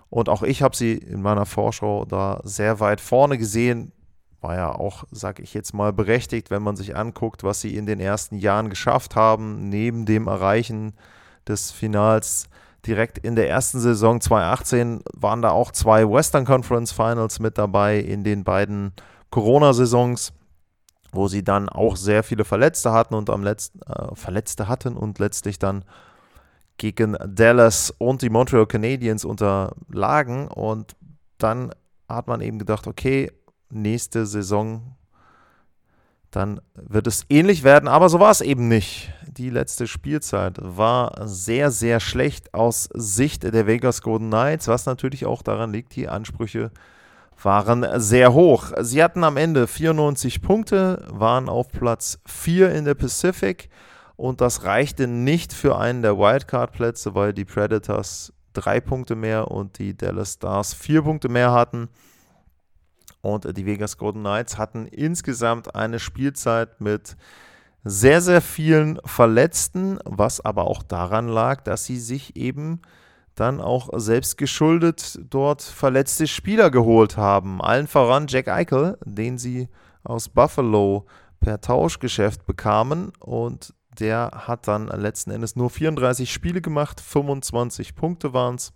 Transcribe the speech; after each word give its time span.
Und 0.10 0.30
auch 0.30 0.44
ich 0.44 0.62
habe 0.62 0.76
sie 0.76 0.94
in 0.94 1.22
meiner 1.22 1.46
Vorschau 1.46 2.06
da 2.06 2.40
sehr 2.44 2.80
weit 2.80 3.02
vorne 3.02 3.38
gesehen. 3.38 3.92
War 4.40 4.56
ja 4.56 4.74
auch, 4.74 5.04
sage 5.12 5.44
ich 5.44 5.54
jetzt 5.54 5.74
mal, 5.74 5.92
berechtigt, 5.92 6.50
wenn 6.50 6.64
man 6.64 6.78
sich 6.78 6.96
anguckt, 6.96 7.44
was 7.44 7.60
sie 7.60 7.76
in 7.76 7.86
den 7.86 8.00
ersten 8.00 8.38
Jahren 8.38 8.70
geschafft 8.70 9.16
haben, 9.16 9.68
neben 9.70 10.06
dem 10.06 10.28
Erreichen 10.28 10.94
des 11.48 11.72
Finals 11.72 12.48
direkt 12.86 13.18
in 13.18 13.36
der 13.36 13.50
ersten 13.50 13.80
Saison. 13.80 14.22
2018 14.22 15.02
waren 15.14 15.42
da 15.42 15.52
auch 15.52 15.72
zwei 15.72 16.10
Western 16.10 16.46
Conference 16.46 16.92
Finals 16.92 17.40
mit 17.40 17.58
dabei 17.58 18.00
in 18.00 18.24
den 18.24 18.44
beiden 18.44 18.94
Corona-Saisons, 19.32 20.34
wo 21.12 21.28
sie 21.28 21.44
dann 21.44 21.70
auch 21.70 21.96
sehr 21.96 22.24
viele 22.24 22.46
Verletzte 22.46 22.92
hatten 22.92 23.16
und 23.16 23.30
am 23.30 23.44
letzten 23.44 23.82
äh, 23.82 24.16
Verletzte 24.16 24.68
hatten 24.68 24.96
und 24.96 25.20
letztlich 25.20 25.60
dann 25.60 25.86
gegen 26.78 27.18
Dallas 27.28 27.94
und 27.98 28.22
die 28.22 28.30
Montreal 28.30 28.68
Canadiens 28.68 29.26
unterlagen. 29.26 30.48
Und 30.48 30.96
dann 31.38 31.74
hat 32.08 32.28
man 32.28 32.42
eben 32.42 32.60
gedacht, 32.60 32.88
okay, 32.88 33.32
nächste 33.70 34.26
Saison 34.26 34.96
dann 36.36 36.60
wird 36.74 37.08
es 37.08 37.26
ähnlich 37.30 37.64
werden, 37.64 37.88
aber 37.88 38.10
so 38.10 38.20
war 38.20 38.30
es 38.30 38.42
eben 38.42 38.68
nicht. 38.68 39.14
Die 39.38 39.50
letzte 39.50 39.86
Spielzeit 39.86 40.60
war 40.62 41.28
sehr, 41.28 41.70
sehr 41.70 42.00
schlecht 42.00 42.54
aus 42.54 42.88
Sicht 42.94 43.44
der 43.44 43.68
Vegas 43.68 44.02
Golden 44.02 44.30
Knights, 44.30 44.70
was 44.70 44.86
natürlich 44.86 45.26
auch 45.26 45.42
daran 45.42 45.74
liegt, 45.74 45.94
die 45.98 46.08
Ansprüche 46.08 46.72
waren 47.44 47.86
sehr 48.00 48.34
hoch. 48.34 48.72
Sie 48.80 49.04
hatten 49.04 49.26
am 49.26 49.36
Ende 49.36 49.68
94 49.68 50.42
Punkte, 50.42 51.06
waren 51.12 51.50
auf 51.50 51.68
Platz 51.68 52.20
4 52.26 52.72
in 52.72 52.86
der 52.86 52.94
Pacific 52.94 53.68
und 54.16 54.40
das 54.40 54.64
reichte 54.64 55.06
nicht 55.06 55.52
für 55.52 55.78
einen 55.78 56.02
der 56.02 56.18
Wildcard-Plätze, 56.18 57.14
weil 57.14 57.34
die 57.34 57.44
Predators 57.44 58.32
drei 58.54 58.80
Punkte 58.80 59.18
mehr 59.18 59.52
und 59.52 59.80
die 59.80 59.98
Dallas 59.98 60.36
Stars 60.36 60.74
vier 60.74 61.02
Punkte 61.02 61.28
mehr 61.28 61.52
hatten. 61.52 61.90
Und 63.20 63.58
die 63.58 63.66
Vegas 63.66 63.98
Golden 63.98 64.22
Knights 64.22 64.58
hatten 64.58 64.86
insgesamt 64.86 65.76
eine 65.76 66.00
Spielzeit 66.00 66.80
mit 66.80 67.18
sehr, 67.88 68.20
sehr 68.20 68.42
vielen 68.42 69.00
Verletzten, 69.06 70.00
was 70.04 70.44
aber 70.44 70.66
auch 70.66 70.82
daran 70.82 71.28
lag, 71.28 71.62
dass 71.62 71.86
sie 71.86 72.00
sich 72.00 72.36
eben 72.36 72.82
dann 73.36 73.62
auch 73.62 73.90
selbst 73.98 74.38
geschuldet 74.38 75.20
dort 75.30 75.62
verletzte 75.62 76.26
Spieler 76.26 76.72
geholt 76.72 77.16
haben. 77.16 77.62
Allen 77.62 77.88
voran 77.88 78.26
Jack 78.28 78.48
Eichel, 78.48 78.98
den 79.06 79.38
sie 79.38 79.70
aus 80.04 80.30
Buffalo 80.30 81.06
per 81.40 81.62
Tauschgeschäft 81.62 82.46
bekamen 82.48 83.12
und 83.20 83.74
der 84.00 84.32
hat 84.34 84.68
dann 84.68 84.88
letzten 84.88 85.32
Endes 85.32 85.56
nur 85.56 85.70
34 85.70 86.32
Spiele 86.32 86.62
gemacht, 86.62 87.00
25 87.00 87.96
Punkte 87.96 88.34
waren 88.34 88.56
es. 88.56 88.74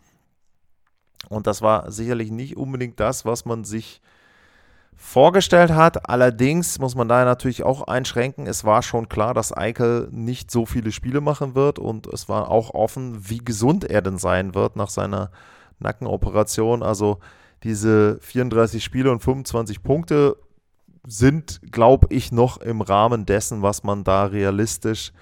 Und 1.30 1.48
das 1.48 1.62
war 1.62 1.92
sicherlich 1.92 2.32
nicht 2.32 2.58
unbedingt 2.58 3.00
das, 3.00 3.26
was 3.26 3.44
man 3.44 3.64
sich 3.64 4.02
vorgestellt 5.00 5.72
hat. 5.72 6.10
Allerdings 6.10 6.78
muss 6.78 6.94
man 6.94 7.08
da 7.08 7.24
natürlich 7.24 7.64
auch 7.64 7.84
einschränken. 7.88 8.46
Es 8.46 8.66
war 8.66 8.84
schon 8.84 9.08
klar, 9.08 9.34
dass 9.34 9.56
Eichel 9.56 10.10
nicht 10.12 10.52
so 10.52 10.66
viele 10.66 10.92
Spiele 10.92 11.22
machen 11.22 11.56
wird 11.56 11.80
und 11.80 12.06
es 12.08 12.28
war 12.28 12.52
auch 12.52 12.74
offen, 12.74 13.30
wie 13.30 13.40
gesund 13.40 13.86
er 13.86 14.02
denn 14.02 14.18
sein 14.18 14.54
wird 14.54 14.76
nach 14.76 14.90
seiner 14.90 15.32
Nackenoperation. 15.80 16.84
Also 16.84 17.20
diese 17.64 18.20
34 18.20 18.84
Spiele 18.84 19.10
und 19.10 19.24
25 19.24 19.82
Punkte 19.84 20.36
sind, 21.08 21.62
glaube 21.72 22.08
ich, 22.12 22.34
noch 22.34 22.58
im 22.58 22.82
Rahmen 22.82 23.26
dessen, 23.26 23.62
was 23.62 23.84
man 23.84 24.04
da 24.04 24.26
realistisch 24.26 25.14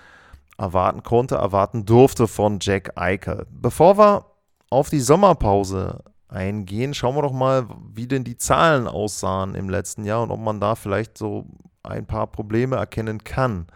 erwarten 0.58 1.04
konnte, 1.04 1.36
erwarten 1.36 1.86
durfte 1.86 2.28
von 2.28 2.58
Jack 2.60 2.94
Eichel. 2.96 3.46
Bevor 3.52 4.00
wir 4.00 4.26
auf 4.72 4.90
die 4.90 5.00
Sommerpause 5.00 6.04
eingehen, 6.28 6.94
schauen 6.94 7.16
wir 7.16 7.22
doch 7.22 7.34
mal, 7.34 7.68
wie 7.94 8.08
denn 8.08 8.24
die 8.24 8.38
Zahlen 8.38 8.88
aussahen 8.88 9.56
im 9.56 9.70
letzten 9.70 10.04
Jahr 10.04 10.24
und 10.24 10.32
ob 10.32 10.40
man 10.40 10.60
da 10.60 10.76
vielleicht 10.76 11.18
so 11.18 11.46
ein 11.84 12.06
paar 12.06 12.28
Probleme 12.28 12.76
erkennen 12.76 13.24
kann. 13.24 13.68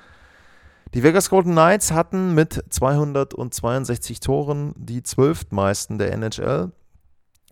Die 0.94 1.03
Vegas 1.03 1.29
Golden 1.29 1.53
Knights 1.53 1.91
hatten 1.91 2.34
mit 2.34 2.63
262 2.69 4.19
Toren 4.19 4.73
die 4.75 5.03
zwölftmeisten 5.03 5.97
der 5.97 6.12
NHL. 6.12 6.73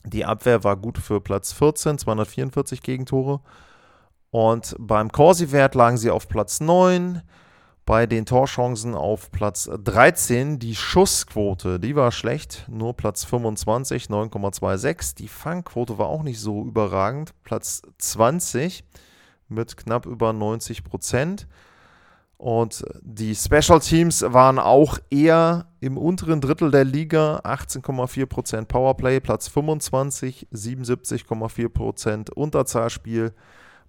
Die 0.03 0.25
Abwehr 0.25 0.63
war 0.65 0.75
gut 0.75 0.97
für 0.97 1.21
Platz 1.21 1.53
14, 1.53 1.97
244 1.99 2.81
Gegentore. 2.81 3.39
Und 4.31 4.75
beim 4.77 5.11
Corsi-Wert 5.11 5.75
lagen 5.75 5.97
sie 5.97 6.11
auf 6.11 6.27
Platz 6.27 6.59
9 6.59 7.21
bei 7.89 8.05
den 8.05 8.27
Torchancen 8.27 8.93
auf 8.93 9.31
Platz 9.31 9.67
13. 9.83 10.59
Die 10.59 10.75
Schussquote, 10.75 11.79
die 11.79 11.95
war 11.95 12.11
schlecht, 12.11 12.67
nur 12.69 12.93
Platz 12.93 13.25
25, 13.25 14.03
9,26. 14.03 15.15
Die 15.15 15.27
Fangquote 15.27 15.97
war 15.97 16.05
auch 16.05 16.21
nicht 16.21 16.39
so 16.39 16.63
überragend, 16.65 17.33
Platz 17.43 17.81
20 17.97 18.83
mit 19.47 19.75
knapp 19.75 20.05
über 20.05 20.33
90 20.33 20.83
Prozent. 20.83 21.47
Und 22.37 22.85
die 23.01 23.33
Special 23.33 23.79
Teams 23.79 24.21
waren 24.21 24.59
auch 24.59 24.99
eher 25.09 25.65
im 25.79 25.97
unteren 25.97 26.41
Drittel 26.41 26.69
der 26.69 26.85
Liga, 26.85 27.39
18,4% 27.43 28.65
Powerplay, 28.65 29.19
Platz 29.19 29.47
25, 29.47 30.47
77,4% 30.53 32.33
Unterzahlspiel, 32.33 33.33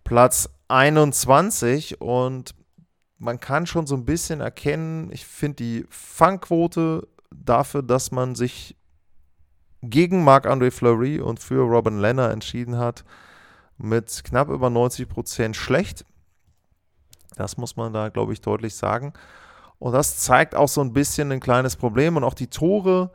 Platz 0.04 0.48
21 0.68 2.00
und 2.00 2.54
man 3.20 3.38
kann 3.38 3.66
schon 3.66 3.86
so 3.86 3.94
ein 3.94 4.06
bisschen 4.06 4.40
erkennen, 4.40 5.12
ich 5.12 5.26
finde 5.26 5.56
die 5.56 5.86
Fangquote 5.90 7.06
dafür, 7.30 7.82
dass 7.82 8.10
man 8.10 8.34
sich 8.34 8.76
gegen 9.82 10.24
Marc-André 10.24 10.70
Fleury 10.70 11.20
und 11.20 11.38
für 11.38 11.60
Robin 11.60 11.98
Lenner 11.98 12.30
entschieden 12.30 12.78
hat, 12.78 13.04
mit 13.76 14.24
knapp 14.24 14.48
über 14.48 14.70
90 14.70 15.06
Prozent 15.08 15.54
schlecht. 15.54 16.06
Das 17.36 17.58
muss 17.58 17.76
man 17.76 17.92
da, 17.92 18.08
glaube 18.08 18.32
ich, 18.32 18.40
deutlich 18.40 18.74
sagen. 18.74 19.12
Und 19.78 19.92
das 19.92 20.18
zeigt 20.18 20.54
auch 20.54 20.68
so 20.68 20.80
ein 20.80 20.94
bisschen 20.94 21.30
ein 21.30 21.40
kleines 21.40 21.76
Problem. 21.76 22.16
Und 22.16 22.24
auch 22.24 22.34
die 22.34 22.48
Tore, 22.48 23.12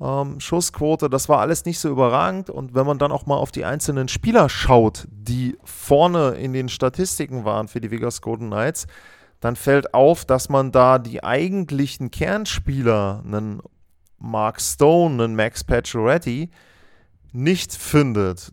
ähm, 0.00 0.40
Schussquote, 0.40 1.10
das 1.10 1.28
war 1.28 1.40
alles 1.40 1.64
nicht 1.64 1.78
so 1.78 1.88
überragend. 1.88 2.50
Und 2.50 2.74
wenn 2.74 2.86
man 2.86 2.98
dann 2.98 3.12
auch 3.12 3.26
mal 3.26 3.36
auf 3.36 3.50
die 3.50 3.64
einzelnen 3.64 4.08
Spieler 4.08 4.48
schaut, 4.48 5.08
die 5.10 5.58
vorne 5.64 6.30
in 6.32 6.52
den 6.52 6.68
Statistiken 6.68 7.44
waren 7.44 7.68
für 7.68 7.80
die 7.80 7.90
Vegas 7.90 8.22
Golden 8.22 8.48
Knights, 8.48 8.86
dann 9.40 9.56
fällt 9.56 9.94
auf, 9.94 10.24
dass 10.24 10.48
man 10.48 10.72
da 10.72 10.98
die 10.98 11.22
eigentlichen 11.22 12.10
Kernspieler, 12.10 13.22
einen 13.24 13.62
Mark 14.18 14.60
Stone, 14.60 15.22
einen 15.22 15.36
Max 15.36 15.62
Pacioretty, 15.64 16.50
nicht 17.32 17.72
findet. 17.72 18.52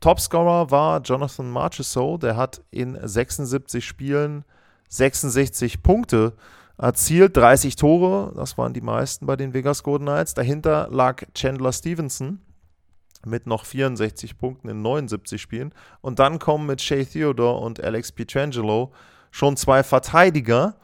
Topscorer 0.00 0.70
war 0.70 1.00
Jonathan 1.02 1.50
Marchessault, 1.50 2.22
der 2.22 2.36
hat 2.36 2.62
in 2.70 2.98
76 3.00 3.84
Spielen 3.84 4.44
66 4.92 5.82
Punkte 5.82 6.34
erzielt, 6.76 7.36
30 7.36 7.76
Tore, 7.76 8.32
das 8.36 8.58
waren 8.58 8.74
die 8.74 8.82
meisten 8.82 9.24
bei 9.24 9.36
den 9.36 9.54
Vegas 9.54 9.82
Golden 9.82 10.04
Knights. 10.04 10.34
Dahinter 10.34 10.88
lag 10.90 11.22
Chandler 11.34 11.72
Stevenson 11.72 12.40
mit 13.24 13.46
noch 13.46 13.64
64 13.64 14.36
Punkten 14.36 14.68
in 14.68 14.82
79 14.82 15.40
Spielen. 15.40 15.72
Und 16.02 16.18
dann 16.18 16.38
kommen 16.38 16.66
mit 16.66 16.82
Shea 16.82 17.04
Theodore 17.04 17.60
und 17.60 17.82
Alex 17.82 18.12
Pietrangelo 18.12 18.92
schon 19.32 19.56
zwei 19.56 19.82
Verteidiger. 19.82 20.76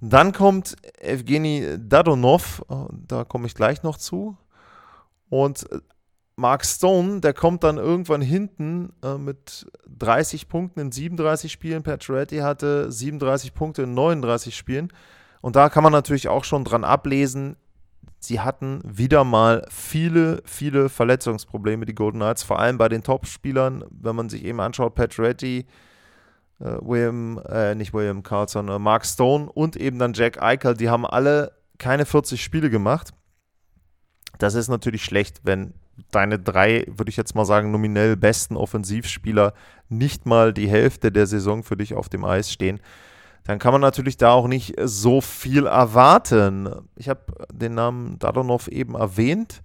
Dann 0.00 0.32
kommt 0.32 0.74
Evgeny 0.98 1.76
Dadonov, 1.78 2.64
da 2.90 3.22
komme 3.24 3.46
ich 3.46 3.54
gleich 3.54 3.84
noch 3.84 3.98
zu. 3.98 4.36
Und 5.28 5.66
Mark 6.34 6.64
Stone, 6.64 7.20
der 7.20 7.34
kommt 7.34 7.62
dann 7.62 7.76
irgendwann 7.76 8.22
hinten 8.22 8.94
äh, 9.04 9.18
mit 9.18 9.70
30 9.98 10.48
Punkten 10.48 10.80
in 10.80 10.90
37 10.90 11.52
Spielen. 11.52 11.82
Pacioretty 11.82 12.38
hatte 12.38 12.90
37 12.90 13.52
Punkte 13.52 13.82
in 13.82 13.92
39 13.92 14.56
Spielen. 14.56 14.88
Und 15.42 15.54
da 15.54 15.68
kann 15.68 15.84
man 15.84 15.92
natürlich 15.92 16.28
auch 16.28 16.44
schon 16.44 16.64
dran 16.64 16.82
ablesen, 16.82 17.56
sie 18.18 18.40
hatten 18.40 18.80
wieder 18.84 19.24
mal 19.24 19.66
viele, 19.70 20.42
viele 20.44 20.88
Verletzungsprobleme, 20.88 21.84
die 21.84 21.94
Golden 21.94 22.18
Knights, 22.18 22.42
vor 22.42 22.58
allem 22.58 22.78
bei 22.78 22.88
den 22.88 23.02
Top-Spielern, 23.02 23.84
wenn 23.90 24.16
man 24.16 24.28
sich 24.28 24.44
eben 24.44 24.60
anschaut, 24.60 24.94
Pacioretty, 24.94 25.58
äh, 25.58 25.64
William, 26.60 27.40
äh, 27.48 27.74
nicht 27.74 27.92
William 27.92 28.22
Carlson, 28.22 28.68
äh, 28.68 28.78
Mark 28.78 29.06
Stone 29.06 29.50
und 29.50 29.76
eben 29.76 29.98
dann 29.98 30.12
Jack 30.12 30.42
Eichel, 30.42 30.74
die 30.74 30.88
haben 30.88 31.06
alle 31.06 31.52
keine 31.78 32.06
40 32.06 32.42
Spiele 32.42 32.70
gemacht. 32.70 33.10
Das 34.38 34.54
ist 34.54 34.68
natürlich 34.68 35.04
schlecht, 35.04 35.40
wenn 35.44 35.74
deine 36.10 36.38
drei, 36.38 36.84
würde 36.86 37.10
ich 37.10 37.16
jetzt 37.16 37.34
mal 37.34 37.44
sagen, 37.44 37.70
nominell 37.70 38.16
besten 38.16 38.56
Offensivspieler 38.56 39.54
nicht 39.88 40.26
mal 40.26 40.52
die 40.52 40.68
Hälfte 40.68 41.12
der 41.12 41.26
Saison 41.26 41.62
für 41.62 41.76
dich 41.76 41.94
auf 41.94 42.08
dem 42.08 42.24
Eis 42.24 42.50
stehen 42.52 42.80
dann 43.44 43.58
kann 43.58 43.72
man 43.72 43.80
natürlich 43.80 44.16
da 44.16 44.30
auch 44.32 44.46
nicht 44.46 44.74
so 44.84 45.20
viel 45.20 45.66
erwarten. 45.66 46.68
Ich 46.96 47.08
habe 47.08 47.20
den 47.52 47.74
Namen 47.74 48.18
Dadonov 48.18 48.68
eben 48.68 48.94
erwähnt. 48.94 49.62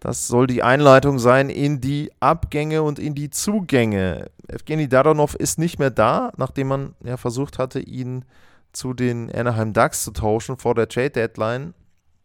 Das 0.00 0.28
soll 0.28 0.46
die 0.46 0.62
Einleitung 0.62 1.18
sein 1.18 1.50
in 1.50 1.80
die 1.80 2.12
Abgänge 2.20 2.82
und 2.82 2.98
in 2.98 3.14
die 3.14 3.30
Zugänge. 3.30 4.30
Evgeny 4.46 4.88
Dadonov 4.88 5.34
ist 5.34 5.58
nicht 5.58 5.78
mehr 5.78 5.90
da, 5.90 6.32
nachdem 6.36 6.68
man 6.68 6.94
ja 7.02 7.16
versucht 7.16 7.58
hatte, 7.58 7.80
ihn 7.80 8.24
zu 8.72 8.94
den 8.94 9.34
Anaheim 9.34 9.72
Ducks 9.72 10.04
zu 10.04 10.12
tauschen 10.12 10.56
vor 10.56 10.74
der 10.74 10.88
Trade 10.88 11.10
Deadline. 11.10 11.74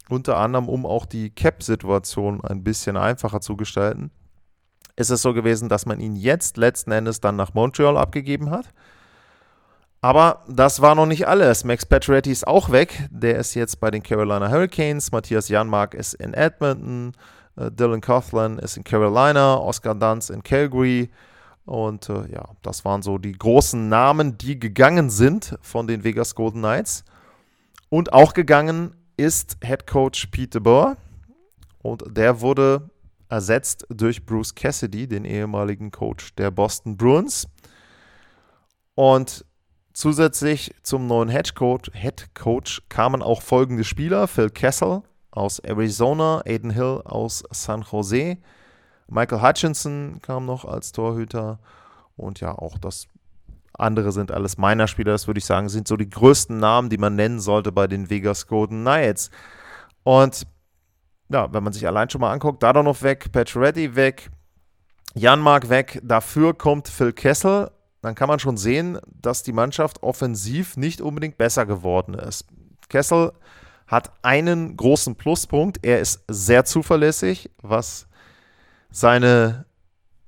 Unter 0.10 0.38
anderem, 0.38 0.70
um 0.70 0.86
auch 0.86 1.06
die 1.06 1.30
Cap-Situation 1.30 2.44
ein 2.44 2.64
bisschen 2.64 2.98
einfacher 2.98 3.42
zu 3.42 3.56
gestalten. 3.56 4.12
Ist 4.96 5.10
es 5.10 5.22
so 5.22 5.34
gewesen, 5.34 5.70
dass 5.70 5.86
man 5.86 6.00
ihn 6.00 6.16
jetzt 6.16 6.58
letzten 6.58 6.92
Endes 6.92 7.22
dann 7.22 7.36
nach 7.36 7.54
Montreal 7.54 7.98
abgegeben 7.98 8.52
hat. 8.52 8.68
Aber 10.02 10.44
das 10.48 10.82
war 10.82 10.94
noch 10.96 11.06
nicht 11.06 11.28
alles. 11.28 11.64
Max 11.64 11.86
Pacioretty 11.86 12.30
ist 12.30 12.46
auch 12.46 12.70
weg. 12.72 13.08
Der 13.10 13.38
ist 13.38 13.56
jetzt 13.56 13.80
bei 13.80 13.90
den 13.90 14.04
Carolina 14.04 14.52
Hurricanes. 14.52 15.12
Matthias 15.14 15.48
Janmark 15.48 15.94
ist 15.94 16.14
in 16.16 16.34
Edmonton. 16.34 17.14
Uh, 17.58 17.70
Dylan 17.70 18.02
Coughlin 18.02 18.58
ist 18.60 18.78
in 18.78 18.84
Carolina. 18.84 19.58
Oscar 19.58 19.96
Dunz 19.96 20.30
in 20.30 20.44
Calgary. 20.44 21.10
Und 21.66 22.10
uh, 22.10 22.26
ja, 22.26 22.50
das 22.62 22.84
waren 22.84 23.02
so 23.02 23.18
die 23.18 23.34
großen 23.34 23.88
Namen, 23.90 24.38
die 24.38 24.60
gegangen 24.60 25.10
sind 25.10 25.58
von 25.62 25.88
den 25.88 26.04
Vegas 26.04 26.36
Golden 26.36 26.60
Knights. 26.60 27.04
Und 27.90 28.14
auch 28.14 28.34
gegangen 28.34 28.96
ist 29.18 29.58
Head 29.64 29.88
Coach 29.88 30.28
Pete 30.28 30.60
Burr. 30.60 30.98
Und 31.82 32.04
der 32.10 32.42
wurde 32.42 32.90
ersetzt 33.30 33.86
durch 33.90 34.26
Bruce 34.26 34.54
Cassidy, 34.54 35.08
den 35.08 35.26
ehemaligen 35.26 35.92
Coach 35.92 36.34
der 36.36 36.52
Boston 36.52 36.98
Bruins. 36.98 37.48
Und 38.96 39.46
Zusätzlich 39.94 40.74
zum 40.82 41.06
neuen 41.06 41.30
Head 41.30 41.54
Coach, 41.54 41.92
Head 41.94 42.34
Coach 42.34 42.82
kamen 42.90 43.22
auch 43.22 43.44
folgende 43.44 43.84
Spieler: 43.84 44.28
Phil 44.28 44.50
Kessel 44.50 45.04
aus 45.34 45.60
Arizona, 45.60 46.42
Aiden 46.46 46.72
Hill 46.72 47.02
aus 47.06 47.44
San 47.52 47.84
Jose, 47.90 48.38
Michael 49.08 49.42
Hutchinson 49.42 50.20
kam 50.22 50.46
noch 50.46 50.66
als 50.66 50.92
Torhüter 50.92 51.60
und 52.16 52.40
ja, 52.40 52.58
auch 52.58 52.78
das 52.78 53.08
andere 53.74 54.12
sind 54.12 54.32
alles 54.32 54.58
meiner 54.58 54.88
Spieler, 54.88 55.12
das 55.12 55.28
würde 55.28 55.40
ich 55.40 55.46
sagen, 55.46 55.68
sind 55.68 55.88
so 55.88 55.98
die 55.98 56.10
größten 56.10 56.58
Namen, 56.58 56.90
die 56.90 56.98
man 56.98 57.16
nennen 57.16 57.40
sollte 57.40 57.72
bei 57.72 57.88
den 57.88 58.10
Vegas 58.10 58.48
Golden 58.48 58.82
Knights. 58.82 59.32
Und 60.04 60.46
ja, 61.30 61.52
wenn 61.52 61.64
man 61.64 61.74
sich 61.74 61.88
allein 61.88 62.10
schon 62.10 62.22
mal 62.22 62.32
anguckt, 62.32 62.62
Dadonov 62.62 63.02
weg, 63.02 63.32
Pacioretty 63.32 63.96
weg, 63.96 64.30
Janmark 65.16 65.70
weg, 65.70 66.00
dafür 66.04 66.54
kommt 66.54 66.88
Phil 66.88 67.14
Kessel 67.14 67.72
dann 68.04 68.16
kann 68.16 68.28
man 68.28 68.38
schon 68.38 68.58
sehen, 68.58 69.00
dass 69.08 69.44
die 69.44 69.54
Mannschaft 69.54 70.04
offensiv 70.04 70.76
nicht 70.76 71.00
unbedingt 71.00 71.38
besser 71.38 71.66
geworden 71.66 72.14
ist. 72.16 72.46
Kessel 72.90 73.32
hat 73.88 74.12
einen 74.22 74.78
großen 74.78 75.16
Pluspunkt. 75.16 75.80
Er 75.82 76.00
ist 76.00 76.24
sehr 76.28 76.66
zuverlässig, 76.66 77.50
was 77.62 78.08
seine 78.92 79.66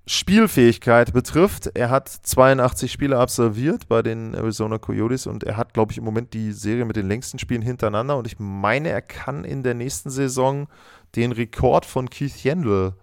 Spielfähigkeit 0.08 1.14
betrifft. 1.14 1.72
Er 1.74 1.90
hat 1.90 2.10
82 2.10 2.92
Spiele 2.92 3.18
absolviert 3.18 3.88
bei 3.88 4.02
den 4.04 4.36
Arizona 4.36 4.78
Coyotes 4.78 5.26
und 5.26 5.44
er 5.44 5.58
hat, 5.58 5.74
glaube 5.74 5.92
ich, 5.92 5.98
im 5.98 6.04
Moment 6.04 6.34
die 6.34 6.52
Serie 6.52 6.86
mit 6.86 6.96
den 6.96 7.08
längsten 7.08 7.40
Spielen 7.40 7.64
hintereinander. 7.64 8.18
Und 8.18 8.28
ich 8.28 8.38
meine, 8.38 8.90
er 8.90 9.02
kann 9.02 9.44
in 9.44 9.64
der 9.64 9.74
nächsten 9.74 10.12
Saison 10.12 10.68
den 11.16 11.32
Rekord 11.32 11.86
von 11.86 12.10
Keith 12.10 12.44
Yandel 12.44 12.94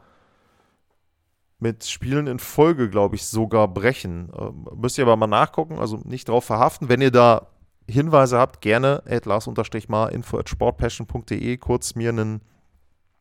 mit 1.59 1.85
Spielen 1.85 2.27
in 2.27 2.39
Folge, 2.39 2.89
glaube 2.91 3.17
ich, 3.17 3.25
sogar 3.25 3.69
brechen. 3.69 4.31
Ähm, 4.37 4.67
müsst 4.77 4.99
ihr 4.99 5.05
aber 5.05 5.17
mal 5.17 5.27
nachgucken, 5.27 5.79
also 5.79 6.01
nicht 6.05 6.29
drauf 6.29 6.45
verhaften. 6.45 6.89
Wenn 6.89 7.01
ihr 7.01 7.13
da 7.13 7.47
Hinweise 7.89 8.39
habt, 8.39 8.61
gerne 8.61 9.03
at 9.09 9.27
lars-mar 9.27 10.13
info 10.13 10.39
at 10.39 10.49
sportpassion.de 10.49 11.57
kurz 11.59 11.95
mir 11.95 12.11
einen 12.11 12.41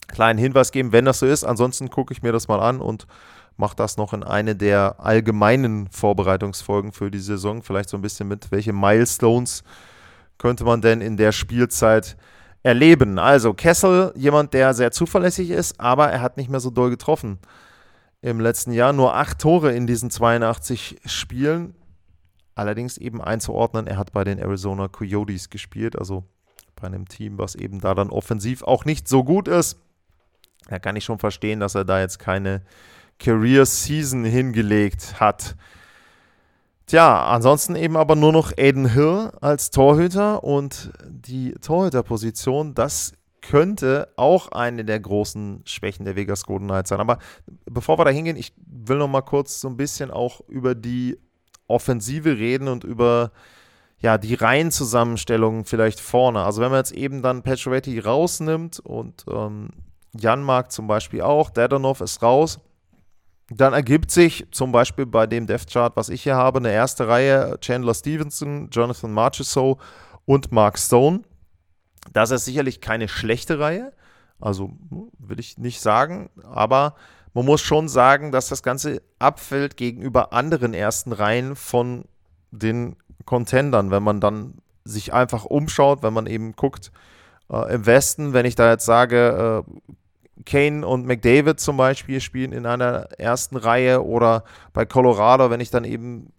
kleinen 0.07 0.39
Hinweis 0.39 0.71
geben, 0.71 0.91
wenn 0.91 1.05
das 1.05 1.19
so 1.19 1.25
ist. 1.25 1.43
Ansonsten 1.43 1.89
gucke 1.89 2.13
ich 2.13 2.21
mir 2.21 2.31
das 2.31 2.47
mal 2.47 2.59
an 2.59 2.79
und 2.79 3.07
mache 3.57 3.75
das 3.75 3.97
noch 3.97 4.13
in 4.13 4.23
eine 4.23 4.55
der 4.55 4.99
allgemeinen 4.99 5.87
Vorbereitungsfolgen 5.89 6.91
für 6.91 7.11
die 7.11 7.19
Saison. 7.19 7.63
Vielleicht 7.63 7.89
so 7.89 7.97
ein 7.97 8.01
bisschen 8.01 8.27
mit, 8.27 8.51
welche 8.51 8.73
Milestones 8.73 9.63
könnte 10.37 10.63
man 10.63 10.81
denn 10.81 11.01
in 11.01 11.17
der 11.17 11.31
Spielzeit 11.31 12.17
erleben. 12.63 13.19
Also 13.19 13.53
Kessel, 13.53 14.11
jemand, 14.15 14.53
der 14.53 14.73
sehr 14.73 14.91
zuverlässig 14.91 15.49
ist, 15.49 15.79
aber 15.79 16.09
er 16.09 16.21
hat 16.21 16.37
nicht 16.37 16.49
mehr 16.49 16.59
so 16.59 16.69
doll 16.69 16.89
getroffen 16.89 17.39
im 18.21 18.39
letzten 18.39 18.71
Jahr. 18.71 18.93
Nur 18.93 19.15
acht 19.15 19.39
Tore 19.39 19.71
in 19.73 19.87
diesen 19.87 20.09
82 20.09 20.99
Spielen. 21.05 21.75
Allerdings 22.55 22.97
eben 22.97 23.21
einzuordnen, 23.21 23.87
er 23.87 23.97
hat 23.97 24.11
bei 24.11 24.23
den 24.23 24.39
Arizona 24.39 24.87
Coyotes 24.87 25.49
gespielt, 25.49 25.97
also 25.97 26.23
bei 26.75 26.87
einem 26.87 27.07
Team, 27.07 27.37
was 27.37 27.55
eben 27.55 27.79
da 27.79 27.93
dann 27.95 28.09
offensiv 28.09 28.63
auch 28.63 28.85
nicht 28.85 29.07
so 29.07 29.23
gut 29.23 29.47
ist. 29.47 29.79
Da 30.67 30.79
kann 30.79 30.95
ich 30.95 31.05
schon 31.05 31.19
verstehen, 31.19 31.59
dass 31.59 31.75
er 31.75 31.85
da 31.85 31.99
jetzt 31.99 32.19
keine 32.19 32.61
Career 33.19 33.65
Season 33.65 34.23
hingelegt 34.23 35.19
hat. 35.19 35.55
Tja, 36.87 37.25
ansonsten 37.25 37.75
eben 37.75 37.95
aber 37.95 38.15
nur 38.15 38.33
noch 38.33 38.51
Aiden 38.57 38.89
Hill 38.89 39.31
als 39.39 39.71
Torhüter 39.71 40.43
und 40.43 40.91
die 41.07 41.53
Torhüterposition, 41.53 42.73
das 42.73 43.13
könnte 43.41 44.09
auch 44.17 44.49
eine 44.49 44.85
der 44.85 44.99
großen 44.99 45.61
Schwächen 45.65 46.05
der 46.05 46.15
Vegas 46.15 46.43
Golden 46.43 46.67
Knights 46.67 46.89
sein. 46.89 46.99
Aber 46.99 47.17
bevor 47.65 47.97
wir 47.97 48.05
da 48.05 48.11
hingehen, 48.11 48.37
ich 48.37 48.53
will 48.65 48.97
noch 48.97 49.07
mal 49.07 49.21
kurz 49.21 49.61
so 49.61 49.67
ein 49.67 49.77
bisschen 49.77 50.11
auch 50.11 50.41
über 50.47 50.75
die 50.75 51.17
Offensive 51.71 52.37
reden 52.37 52.67
und 52.67 52.83
über 52.83 53.31
ja, 53.99 54.17
die 54.17 54.33
Reihenzusammenstellung 54.33 55.65
vielleicht 55.65 55.99
vorne. 55.99 56.43
Also 56.43 56.61
wenn 56.61 56.71
man 56.71 56.79
jetzt 56.79 56.91
eben 56.91 57.21
dann 57.21 57.43
Pacioretty 57.43 57.99
rausnimmt 57.99 58.79
und 58.79 59.25
ähm, 59.29 59.69
Janmark 60.13 60.71
zum 60.71 60.87
Beispiel 60.87 61.21
auch, 61.21 61.49
Dadonov 61.49 62.01
ist 62.01 62.21
raus, 62.21 62.59
dann 63.49 63.73
ergibt 63.73 64.11
sich 64.11 64.47
zum 64.51 64.71
Beispiel 64.71 65.05
bei 65.05 65.27
dem 65.27 65.45
Death 65.45 65.67
Chart, 65.67 65.95
was 65.95 66.09
ich 66.09 66.23
hier 66.23 66.35
habe, 66.35 66.59
eine 66.59 66.71
erste 66.71 67.07
Reihe 67.07 67.57
Chandler 67.59 67.93
Stevenson, 67.93 68.69
Jonathan 68.71 69.11
Marchessault 69.11 69.77
und 70.25 70.51
Mark 70.51 70.79
Stone. 70.79 71.21
Das 72.13 72.31
ist 72.31 72.45
sicherlich 72.45 72.81
keine 72.81 73.07
schlechte 73.07 73.59
Reihe, 73.59 73.93
also 74.39 74.71
will 75.19 75.39
ich 75.39 75.57
nicht 75.57 75.81
sagen, 75.81 76.29
aber 76.43 76.95
man 77.33 77.45
muss 77.45 77.61
schon 77.61 77.87
sagen, 77.87 78.31
dass 78.31 78.49
das 78.49 78.63
Ganze 78.63 79.01
abfällt 79.19 79.77
gegenüber 79.77 80.33
anderen 80.33 80.73
ersten 80.73 81.13
Reihen 81.13 81.55
von 81.55 82.05
den 82.51 82.95
Contendern, 83.25 83.91
wenn 83.91 84.03
man 84.03 84.19
dann 84.19 84.55
sich 84.83 85.13
einfach 85.13 85.45
umschaut, 85.45 86.03
wenn 86.03 86.13
man 86.13 86.25
eben 86.27 86.55
guckt 86.55 86.91
äh, 87.51 87.73
im 87.73 87.85
Westen, 87.85 88.33
wenn 88.33 88.45
ich 88.45 88.55
da 88.55 88.71
jetzt 88.71 88.85
sage, 88.85 89.63
äh, 89.67 90.43
Kane 90.45 90.85
und 90.85 91.05
McDavid 91.05 91.59
zum 91.59 91.77
Beispiel 91.77 92.19
spielen 92.19 92.51
in 92.51 92.65
einer 92.65 93.09
ersten 93.17 93.57
Reihe 93.57 94.03
oder 94.03 94.43
bei 94.73 94.85
Colorado, 94.85 95.49
wenn 95.51 95.59
ich 95.59 95.69
dann 95.69 95.83
eben 95.83 96.33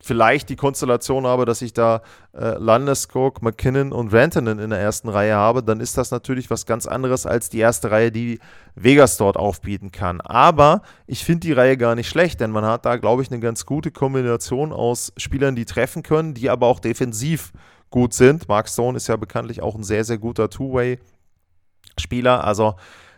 vielleicht 0.00 0.48
die 0.48 0.56
Konstellation 0.56 1.26
habe, 1.26 1.44
dass 1.44 1.60
ich 1.60 1.72
da 1.72 2.02
äh, 2.32 2.56
Landeskog, 2.58 3.42
McKinnon 3.42 3.92
und 3.92 4.12
Rantanen 4.12 4.58
in 4.58 4.70
der 4.70 4.78
ersten 4.78 5.08
Reihe 5.08 5.34
habe, 5.34 5.62
dann 5.62 5.80
ist 5.80 5.98
das 5.98 6.10
natürlich 6.10 6.50
was 6.50 6.66
ganz 6.66 6.86
anderes 6.86 7.26
als 7.26 7.48
die 7.48 7.58
erste 7.58 7.90
Reihe, 7.90 8.12
die 8.12 8.38
Vegas 8.76 9.16
dort 9.16 9.36
aufbieten 9.36 9.90
kann. 9.90 10.20
Aber 10.20 10.82
ich 11.06 11.24
finde 11.24 11.40
die 11.40 11.52
Reihe 11.52 11.76
gar 11.76 11.96
nicht 11.96 12.08
schlecht, 12.08 12.40
denn 12.40 12.52
man 12.52 12.64
hat 12.64 12.84
da, 12.84 12.96
glaube 12.96 13.22
ich, 13.22 13.30
eine 13.30 13.40
ganz 13.40 13.66
gute 13.66 13.90
Kombination 13.90 14.72
aus 14.72 15.12
Spielern, 15.16 15.56
die 15.56 15.64
treffen 15.64 16.04
können, 16.04 16.34
die 16.34 16.48
aber 16.48 16.68
auch 16.68 16.78
defensiv 16.78 17.52
gut 17.90 18.14
sind. 18.14 18.48
Mark 18.48 18.68
Stone 18.68 18.96
ist 18.96 19.08
ja 19.08 19.16
bekanntlich 19.16 19.62
auch 19.62 19.74
ein 19.74 19.82
sehr, 19.82 20.04
sehr 20.04 20.18
guter 20.18 20.48
Two-Way-Spieler. 20.48 22.44
Also 22.44 22.74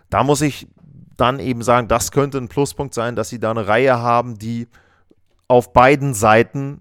da 0.09 0.25
muss 0.25 0.41
ich 0.41 0.67
dann 1.19 1.41
eben 1.41 1.63
sagen, 1.63 1.89
das 1.89 2.11
könnte 2.11 2.39
ein 2.39 2.49
Pluspunkt 2.49 2.95
sein, 2.95 3.17
dass 3.17 3.29
sie 3.29 3.39
da 3.39 3.51
eine 3.51 3.67
Reihe 3.67 3.99
haben, 3.99 4.39
die 4.39 4.69
auf 5.50 5.73
beiden 5.73 6.14
Seiten 6.14 6.80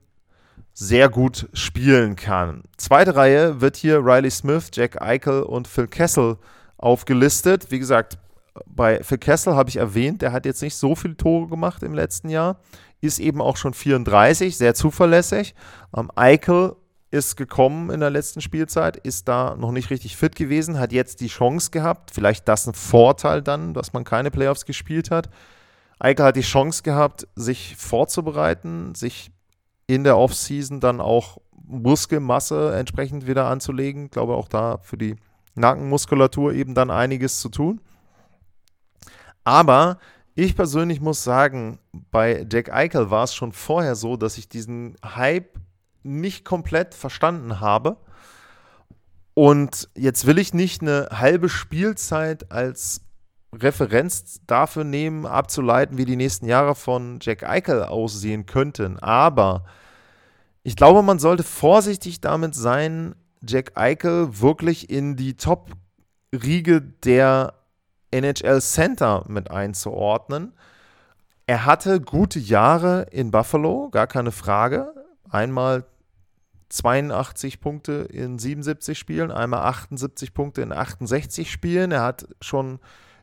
sehr 0.73 1.09
gut 1.09 1.49
spielen 1.53 2.15
kann. 2.15 2.61
Zweite 2.77 3.15
Reihe 3.15 3.61
wird 3.61 3.75
hier 3.75 3.97
Riley 4.05 4.29
Smith, 4.29 4.69
Jack 4.71 5.01
Eichel 5.01 5.41
und 5.41 5.67
Phil 5.67 5.88
Kessel 5.88 6.38
aufgelistet. 6.77 7.71
Wie 7.71 7.79
gesagt, 7.79 8.19
bei 8.67 9.01
Phil 9.01 9.17
Kessel 9.17 9.55
habe 9.55 9.69
ich 9.69 9.77
erwähnt, 9.77 10.21
der 10.21 10.33
hat 10.33 10.45
jetzt 10.45 10.61
nicht 10.61 10.75
so 10.75 10.93
viele 10.93 11.17
Tore 11.17 11.47
gemacht 11.47 11.81
im 11.81 11.95
letzten 11.95 12.29
Jahr, 12.29 12.59
ist 13.01 13.17
eben 13.17 13.41
auch 13.41 13.57
schon 13.57 13.73
34, 13.73 14.55
sehr 14.55 14.75
zuverlässig. 14.75 15.55
Ähm, 15.97 16.11
Eichel 16.13 16.75
ist 17.09 17.38
gekommen 17.38 17.89
in 17.89 18.01
der 18.01 18.11
letzten 18.11 18.39
Spielzeit, 18.39 18.97
ist 18.97 19.27
da 19.27 19.55
noch 19.55 19.71
nicht 19.71 19.89
richtig 19.89 20.15
fit 20.15 20.35
gewesen, 20.35 20.77
hat 20.77 20.93
jetzt 20.93 21.21
die 21.21 21.27
Chance 21.27 21.71
gehabt, 21.71 22.11
vielleicht 22.13 22.47
das 22.47 22.67
ein 22.67 22.75
Vorteil 22.75 23.41
dann, 23.41 23.73
dass 23.73 23.93
man 23.93 24.03
keine 24.03 24.29
Playoffs 24.29 24.65
gespielt 24.65 25.09
hat. 25.09 25.27
Eichel 26.00 26.25
hat 26.25 26.36
die 26.38 26.41
Chance 26.41 26.84
gehabt, 26.84 27.27
sich 27.36 27.75
vorzubereiten, 27.75 28.96
sich 28.96 29.32
in 29.86 30.03
der 30.03 30.18
Offseason 30.18 30.79
dann 30.79 31.01
auch 31.01 31.38
Muskelmasse 31.51 32.75
entsprechend 32.75 33.27
wieder 33.27 33.48
anzulegen. 33.48 34.06
Ich 34.06 34.12
glaube 34.12 34.36
auch 34.36 34.48
da 34.48 34.79
für 34.82 34.98
die 34.98 35.18
Nackenmuskulatur 35.56 36.53
eben 36.53 36.74
dann 36.74 36.89
einiges 36.89 37.39
zu 37.39 37.50
tun. 37.50 37.82
Aber 39.44 40.00
ich 40.36 40.56
persönlich 40.56 41.01
muss 41.01 41.24
sagen, 41.24 41.79
bei 42.12 42.46
Jack 42.50 42.72
Eichel 42.72 43.12
war 43.12 43.25
es 43.25 43.36
schon 43.36 43.51
vorher 43.51 43.96
so, 43.96 44.15
dass 44.15 44.38
ich 44.38 44.48
diesen 44.48 44.96
Hype 45.03 45.60
nicht 46.03 46.46
komplett 46.46 46.96
verstanden 46.96 47.60
habe. 47.60 47.98
Und 49.34 49.89
jetzt 49.96 50.25
will 50.25 50.38
ich 50.38 50.53
nicht 50.53 50.82
eine 50.82 51.10
halbe 51.12 51.50
Spielzeit 51.50 52.51
als 52.51 53.01
Referenz 53.53 54.41
dafür 54.46 54.84
nehmen, 54.84 55.25
abzuleiten, 55.25 55.98
wie 55.98 56.06
die 56.06 56.15
nächsten 56.15 56.46
Jahre 56.46 56.75
von 56.75 57.20
Jack 57.22 57.44
Eichel 57.44 57.84
aussehen 57.84 58.46
könnten. 58.46 59.00
Aber 59.00 59.65
ich 60.63 60.75
glaube, 60.75 61.01
man 61.01 61.20
sollte 61.20 61.44
vorsichtig 61.44 62.22
damit 62.22 62.53
sein, 62.53 63.15
Jack 63.48 63.72
Eichel 63.75 64.39
wirklich 64.41 64.89
in 64.89 65.15
die 65.15 65.36
Top-Riege 65.36 66.82
der 66.82 67.53
NHL 68.12 68.62
Center 68.62 69.24
mit 69.27 69.50
einzuordnen. 69.50 70.53
Er 71.48 71.65
hatte 71.65 72.01
gute 72.01 72.39
Jahre 72.39 73.08
in 73.12 73.32
Buffalo, 73.32 73.89
gar 73.89 74.08
keine 74.08 74.32
Frage. 74.32 74.94
Einmal 75.29 75.86
82 76.70 77.62
Punkte 77.62 78.08
in 78.12 78.38
77 78.38 78.98
Spielen, 78.98 79.32
einmal 79.32 79.62
78 79.62 80.34
Punkte 80.34 80.62
in 80.62 80.72
68 80.72 81.51
Spielen. 81.51 81.91
Er 81.91 82.03
hat 82.03 82.27
schon 82.41 82.79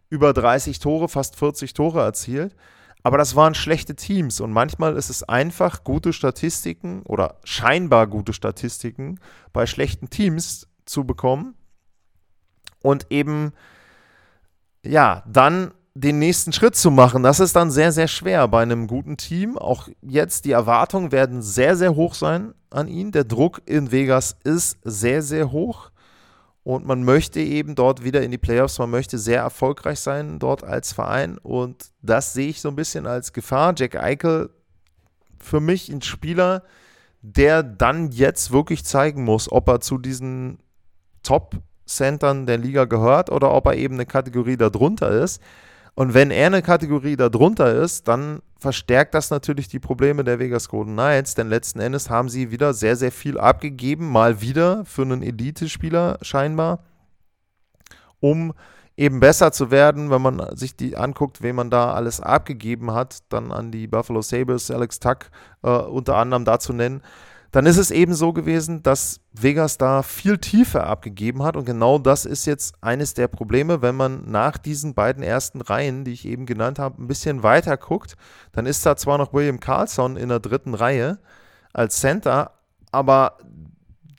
über 0.09 0.33
30 0.33 0.79
Tore, 0.79 1.09
fast 1.09 1.37
40 1.37 1.75
Tore 1.75 2.01
erzielt. 2.01 2.55
Aber 3.03 3.19
das 3.19 3.37
waren 3.37 3.55
schlechte 3.55 3.95
Teams 3.95 4.41
und 4.41 4.51
manchmal 4.51 4.97
ist 4.97 5.11
es 5.11 5.23
einfach, 5.23 5.85
gute 5.85 6.13
Statistiken 6.13 7.03
oder 7.03 7.37
scheinbar 7.45 8.09
gute 8.09 8.33
Statistiken 8.33 9.21
bei 9.53 9.67
schlechten 9.67 10.11
Teams 10.11 10.67
zu 10.87 11.05
bekommen 11.05 11.55
und 12.83 13.07
eben, 13.11 13.53
ja, 14.85 15.23
dann 15.27 15.73
den 15.95 16.19
nächsten 16.19 16.53
Schritt 16.53 16.77
zu 16.77 16.91
machen. 16.91 17.23
Das 17.23 17.41
ist 17.41 17.57
dann 17.57 17.71
sehr, 17.71 17.91
sehr 17.93 18.09
schwer 18.09 18.47
bei 18.49 18.63
einem 18.63 18.87
guten 18.87 19.17
Team. 19.17 19.57
Auch 19.57 19.89
jetzt, 20.03 20.45
die 20.45 20.53
Erwartungen 20.53 21.11
werden 21.11 21.43
sehr, 21.43 21.77
sehr 21.77 21.95
hoch 21.95 22.15
sein 22.15 22.55
an 22.71 22.87
ihn. 22.89 23.13
Der 23.13 23.25
Druck 23.25 23.63
in 23.67 23.93
Vegas 23.93 24.37
ist 24.45 24.79
sehr, 24.83 25.23
sehr 25.23 25.53
hoch 25.53 25.91
und 26.67 26.85
man 26.85 27.05
möchte 27.05 27.39
eben 27.39 27.77
dort 27.77 28.03
wieder 28.03 28.25
in 28.25 28.33
die 28.33 28.39
Playoffs, 28.39 28.81
man 28.81 28.91
möchte 28.91 29.19
sehr 29.19 29.41
erfolgreich 29.41 30.01
sein 30.01 30.41
dort 30.41 30.65
als 30.65 30.93
Verein 30.93 31.39
und 31.39 31.93
das 32.03 32.33
sehe 32.33 32.49
ich 32.49 32.61
so 32.61 32.71
ein 32.71 32.75
bisschen 32.75 33.07
als 33.07 33.33
Gefahr. 33.33 33.73
Jack 33.77 33.95
Eichel 33.95 34.51
für 35.39 35.61
mich 35.61 35.89
ein 35.91 36.03
Spieler, 36.03 36.65
der 37.23 37.63
dann 37.63 38.11
jetzt 38.11 38.51
wirklich 38.51 38.85
zeigen 38.85 39.23
muss, 39.23 39.51
ob 39.53 39.69
er 39.69 39.81
zu 39.81 39.97
diesen 39.97 40.59
Top-Centern 41.23 42.47
der 42.47 42.59
Liga 42.59 42.87
gehört 42.87 43.31
oder 43.31 43.53
ob 43.53 43.67
er 43.67 43.77
eben 43.77 43.95
eine 43.95 44.07
Kategorie 44.07 44.57
darunter 44.57 45.09
ist. 45.23 45.41
Und 45.97 46.13
wenn 46.13 46.31
er 46.31 46.49
eine 46.49 46.61
Kategorie 46.61 47.17
darunter 47.17 47.75
ist, 47.75 48.07
dann 48.07 48.41
verstärkt 48.59 49.15
das 49.15 49.31
natürlich 49.31 49.67
die 49.69 49.79
Probleme 49.79 50.25
der 50.25 50.39
Vegas 50.39 50.69
Golden 50.69 50.93
Knights, 50.93 51.35
denn 51.35 51.49
letzten 51.49 51.81
Endes 51.81 52.11
haben 52.11 52.29
sie 52.29 52.51
wieder 52.51 52.75
sehr, 52.75 52.97
sehr 52.97 53.11
viel 53.11 53.39
abgegeben, 53.39 54.13
mal 54.13 54.43
wieder 54.43 54.85
für 54.85 55.03
einen 55.03 55.23
Elite-Spieler 55.23 56.19
scheinbar, 56.21 56.81
um 58.21 58.53
eben 58.99 59.21
besser 59.21 59.53
zu 59.53 59.71
werden, 59.71 60.11
wenn 60.11 60.21
man 60.21 60.55
sich 60.55 60.77
die 60.77 60.99
anguckt, 60.99 61.41
wen 61.41 61.57
man 61.57 61.71
da 61.71 61.95
alles 61.95 62.21
abgegeben 62.21 62.93
hat, 62.93 63.21
dann 63.31 63.51
an 63.51 63.71
die 63.73 63.87
Buffalo 63.87 64.21
Sabres, 64.21 64.71
Alex 64.71 65.01
Tuck 65.01 65.31
äh, 65.63 65.71
unter 65.71 66.17
anderem 66.17 66.45
da 66.45 66.59
zu 66.59 66.75
nennen 66.75 67.01
dann 67.57 67.65
ist 67.65 67.79
es 67.79 67.91
eben 67.91 68.13
so 68.13 68.35
gewesen, 68.35 68.83
dass 68.83 69.23
Vegas 69.33 69.79
da 69.79 70.03
viel 70.03 70.37
Tiefe 70.37 70.85
abgegeben 70.85 71.43
hat. 71.43 71.57
Und 71.57 71.65
genau 71.65 71.99
das 71.99 72.27
ist 72.27 72.45
jetzt 72.45 72.75
eines 72.83 73.15
der 73.15 73.29
Probleme, 73.29 73.81
wenn 73.81 73.95
man 73.95 74.31
nach 74.31 74.59
diesen 74.59 74.93
beiden 74.93 75.23
ersten 75.23 75.63
Reihen, 75.63 76.05
die 76.05 76.13
ich 76.13 76.27
eben 76.27 76.45
genannt 76.45 76.79
habe, 76.79 77.03
ein 77.03 77.07
bisschen 77.07 77.43
weiter 77.43 77.79
guckt. 77.79 78.19
Dann 78.53 78.67
ist 78.67 78.85
da 78.85 78.95
zwar 78.95 79.17
noch 79.17 79.33
William 79.33 79.59
Carlson 79.59 80.19
in 80.19 80.29
der 80.29 80.39
dritten 80.39 80.75
Reihe 80.75 81.19
als 81.73 81.97
Center, 81.99 82.51
aber 82.93 83.39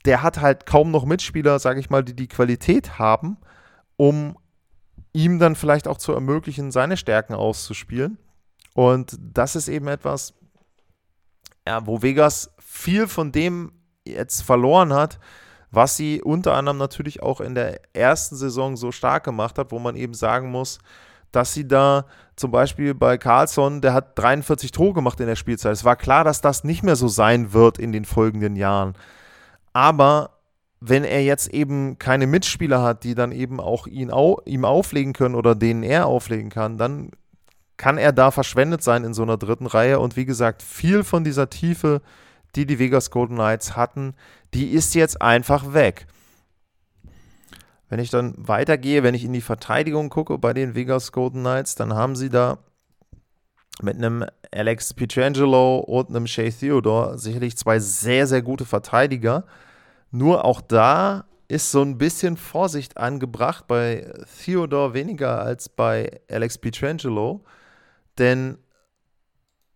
der 0.04 0.24
hat 0.24 0.40
halt 0.40 0.66
kaum 0.66 0.90
noch 0.90 1.04
Mitspieler, 1.04 1.60
sage 1.60 1.78
ich 1.78 1.90
mal, 1.90 2.02
die 2.02 2.16
die 2.16 2.26
Qualität 2.26 2.98
haben, 2.98 3.36
um 3.96 4.36
ihm 5.12 5.38
dann 5.38 5.54
vielleicht 5.54 5.86
auch 5.86 5.98
zu 5.98 6.12
ermöglichen, 6.12 6.72
seine 6.72 6.96
Stärken 6.96 7.34
auszuspielen. 7.34 8.18
Und 8.74 9.16
das 9.20 9.54
ist 9.54 9.68
eben 9.68 9.86
etwas, 9.86 10.34
ja, 11.68 11.86
wo 11.86 12.02
Vegas 12.02 12.50
viel 12.78 13.08
von 13.08 13.32
dem 13.32 13.72
jetzt 14.04 14.42
verloren 14.42 14.92
hat, 14.92 15.18
was 15.70 15.96
sie 15.96 16.22
unter 16.22 16.54
anderem 16.54 16.78
natürlich 16.78 17.22
auch 17.22 17.40
in 17.40 17.54
der 17.54 17.80
ersten 17.92 18.36
Saison 18.36 18.76
so 18.76 18.92
stark 18.92 19.24
gemacht 19.24 19.58
hat, 19.58 19.72
wo 19.72 19.78
man 19.78 19.96
eben 19.96 20.14
sagen 20.14 20.50
muss, 20.50 20.78
dass 21.32 21.52
sie 21.52 21.68
da 21.68 22.06
zum 22.36 22.50
Beispiel 22.50 22.94
bei 22.94 23.18
Carlson, 23.18 23.82
der 23.82 23.92
hat 23.92 24.18
43 24.18 24.70
Tore 24.70 24.94
gemacht 24.94 25.20
in 25.20 25.26
der 25.26 25.36
Spielzeit. 25.36 25.72
Es 25.72 25.84
war 25.84 25.96
klar, 25.96 26.24
dass 26.24 26.40
das 26.40 26.64
nicht 26.64 26.82
mehr 26.82 26.96
so 26.96 27.08
sein 27.08 27.52
wird 27.52 27.78
in 27.78 27.92
den 27.92 28.06
folgenden 28.06 28.56
Jahren. 28.56 28.94
Aber 29.74 30.30
wenn 30.80 31.04
er 31.04 31.22
jetzt 31.22 31.48
eben 31.48 31.98
keine 31.98 32.26
Mitspieler 32.26 32.82
hat, 32.82 33.04
die 33.04 33.14
dann 33.14 33.32
eben 33.32 33.60
auch 33.60 33.86
ihn 33.86 34.10
au 34.10 34.40
ihm 34.46 34.64
auflegen 34.64 35.12
können 35.12 35.34
oder 35.34 35.54
denen 35.54 35.82
er 35.82 36.06
auflegen 36.06 36.48
kann, 36.48 36.78
dann 36.78 37.10
kann 37.76 37.98
er 37.98 38.12
da 38.12 38.30
verschwendet 38.30 38.82
sein 38.82 39.04
in 39.04 39.14
so 39.14 39.22
einer 39.22 39.36
dritten 39.36 39.66
Reihe. 39.66 39.98
Und 39.98 40.16
wie 40.16 40.24
gesagt, 40.24 40.62
viel 40.62 41.04
von 41.04 41.24
dieser 41.24 41.50
Tiefe 41.50 42.00
die 42.54 42.66
die 42.66 42.78
Vegas 42.78 43.10
Golden 43.10 43.36
Knights 43.36 43.76
hatten, 43.76 44.14
die 44.54 44.70
ist 44.70 44.94
jetzt 44.94 45.20
einfach 45.20 45.74
weg. 45.74 46.06
Wenn 47.88 48.00
ich 48.00 48.10
dann 48.10 48.34
weitergehe, 48.36 49.02
wenn 49.02 49.14
ich 49.14 49.24
in 49.24 49.32
die 49.32 49.40
Verteidigung 49.40 50.10
gucke 50.10 50.38
bei 50.38 50.52
den 50.52 50.74
Vegas 50.74 51.12
Golden 51.12 51.40
Knights, 51.40 51.74
dann 51.74 51.94
haben 51.94 52.16
sie 52.16 52.28
da 52.28 52.58
mit 53.80 53.96
einem 53.96 54.24
Alex 54.52 54.94
Pietrangelo 54.94 55.78
und 55.78 56.10
einem 56.10 56.26
Shea 56.26 56.50
Theodore 56.50 57.18
sicherlich 57.18 57.56
zwei 57.56 57.78
sehr, 57.78 58.26
sehr 58.26 58.42
gute 58.42 58.64
Verteidiger. 58.64 59.44
Nur 60.10 60.44
auch 60.44 60.60
da 60.60 61.24
ist 61.48 61.70
so 61.70 61.82
ein 61.82 61.96
bisschen 61.96 62.36
Vorsicht 62.36 62.98
angebracht 62.98 63.66
bei 63.66 64.12
Theodore 64.44 64.94
weniger 64.94 65.40
als 65.40 65.68
bei 65.68 66.20
Alex 66.30 66.58
Pietrangelo. 66.58 67.42
Denn 68.18 68.58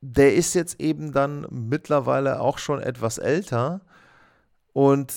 der 0.03 0.35
ist 0.35 0.55
jetzt 0.55 0.81
eben 0.81 1.13
dann 1.13 1.47
mittlerweile 1.51 2.41
auch 2.41 2.59
schon 2.59 2.81
etwas 2.81 3.19
älter. 3.19 3.81
Und 4.73 5.15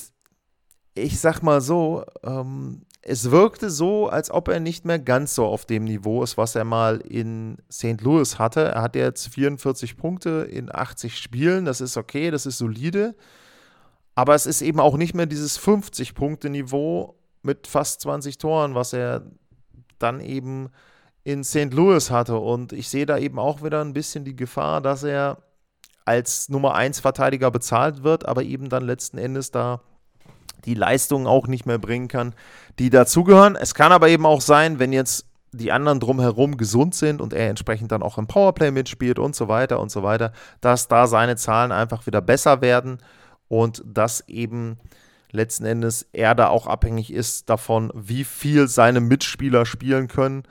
ich 0.93 1.19
sag 1.19 1.41
mal 1.41 1.59
so, 1.59 2.05
ähm, 2.23 2.83
es 3.01 3.31
wirkte 3.31 3.69
so, 3.69 4.07
als 4.07 4.29
ob 4.29 4.47
er 4.47 4.59
nicht 4.59 4.85
mehr 4.85 4.99
ganz 4.99 5.35
so 5.35 5.45
auf 5.45 5.65
dem 5.65 5.85
Niveau 5.85 6.23
ist, 6.23 6.37
was 6.37 6.55
er 6.55 6.65
mal 6.65 6.97
in 6.97 7.57
St. 7.71 8.01
Louis 8.01 8.37
hatte. 8.37 8.61
Er 8.61 8.81
hat 8.83 8.95
jetzt 8.95 9.27
44 9.27 9.97
Punkte 9.97 10.47
in 10.49 10.73
80 10.73 11.17
Spielen. 11.17 11.65
Das 11.65 11.81
ist 11.81 11.97
okay, 11.97 12.29
das 12.29 12.45
ist 12.45 12.59
solide. 12.59 13.15
Aber 14.13 14.35
es 14.35 14.45
ist 14.45 14.61
eben 14.61 14.79
auch 14.79 14.97
nicht 14.97 15.15
mehr 15.15 15.25
dieses 15.25 15.59
50-Punkte-Niveau 15.59 17.15
mit 17.41 17.67
fast 17.67 18.01
20 18.01 18.37
Toren, 18.37 18.75
was 18.75 18.93
er 18.93 19.23
dann 19.97 20.19
eben 20.19 20.69
in 21.25 21.43
St. 21.43 21.73
Louis 21.73 22.09
hatte. 22.11 22.37
Und 22.37 22.71
ich 22.71 22.87
sehe 22.87 23.05
da 23.05 23.17
eben 23.17 23.37
auch 23.39 23.61
wieder 23.61 23.81
ein 23.81 23.91
bisschen 23.91 24.23
die 24.23 24.35
Gefahr, 24.35 24.79
dass 24.79 25.03
er 25.03 25.39
als 26.05 26.47
Nummer 26.49 26.75
1 26.75 27.01
Verteidiger 27.01 27.51
bezahlt 27.51 28.03
wird, 28.03 28.25
aber 28.25 28.43
eben 28.43 28.69
dann 28.69 28.85
letzten 28.85 29.17
Endes 29.17 29.51
da 29.51 29.81
die 30.65 30.75
Leistungen 30.75 31.27
auch 31.27 31.47
nicht 31.47 31.65
mehr 31.65 31.79
bringen 31.79 32.07
kann, 32.07 32.33
die 32.79 32.89
dazugehören. 32.89 33.55
Es 33.55 33.73
kann 33.73 33.91
aber 33.91 34.07
eben 34.07 34.25
auch 34.25 34.41
sein, 34.41 34.79
wenn 34.79 34.93
jetzt 34.93 35.25
die 35.51 35.71
anderen 35.71 35.99
drumherum 35.99 36.57
gesund 36.57 36.93
sind 36.93 37.21
und 37.21 37.33
er 37.33 37.49
entsprechend 37.49 37.91
dann 37.91 38.03
auch 38.03 38.17
im 38.17 38.27
Powerplay 38.27 38.71
mitspielt 38.71 39.17
und 39.17 39.35
so 39.35 39.47
weiter 39.47 39.79
und 39.79 39.89
so 39.89 40.03
weiter, 40.03 40.31
dass 40.61 40.87
da 40.87 41.07
seine 41.07 41.37
Zahlen 41.37 41.71
einfach 41.71 42.05
wieder 42.05 42.21
besser 42.21 42.61
werden 42.61 42.99
und 43.47 43.83
dass 43.85 44.27
eben 44.27 44.77
letzten 45.31 45.65
Endes 45.65 46.07
er 46.13 46.35
da 46.35 46.49
auch 46.49 46.67
abhängig 46.67 47.11
ist 47.11 47.49
davon, 47.49 47.91
wie 47.95 48.23
viel 48.23 48.67
seine 48.67 48.99
Mitspieler 48.99 49.65
spielen 49.65 50.07
können 50.07 50.43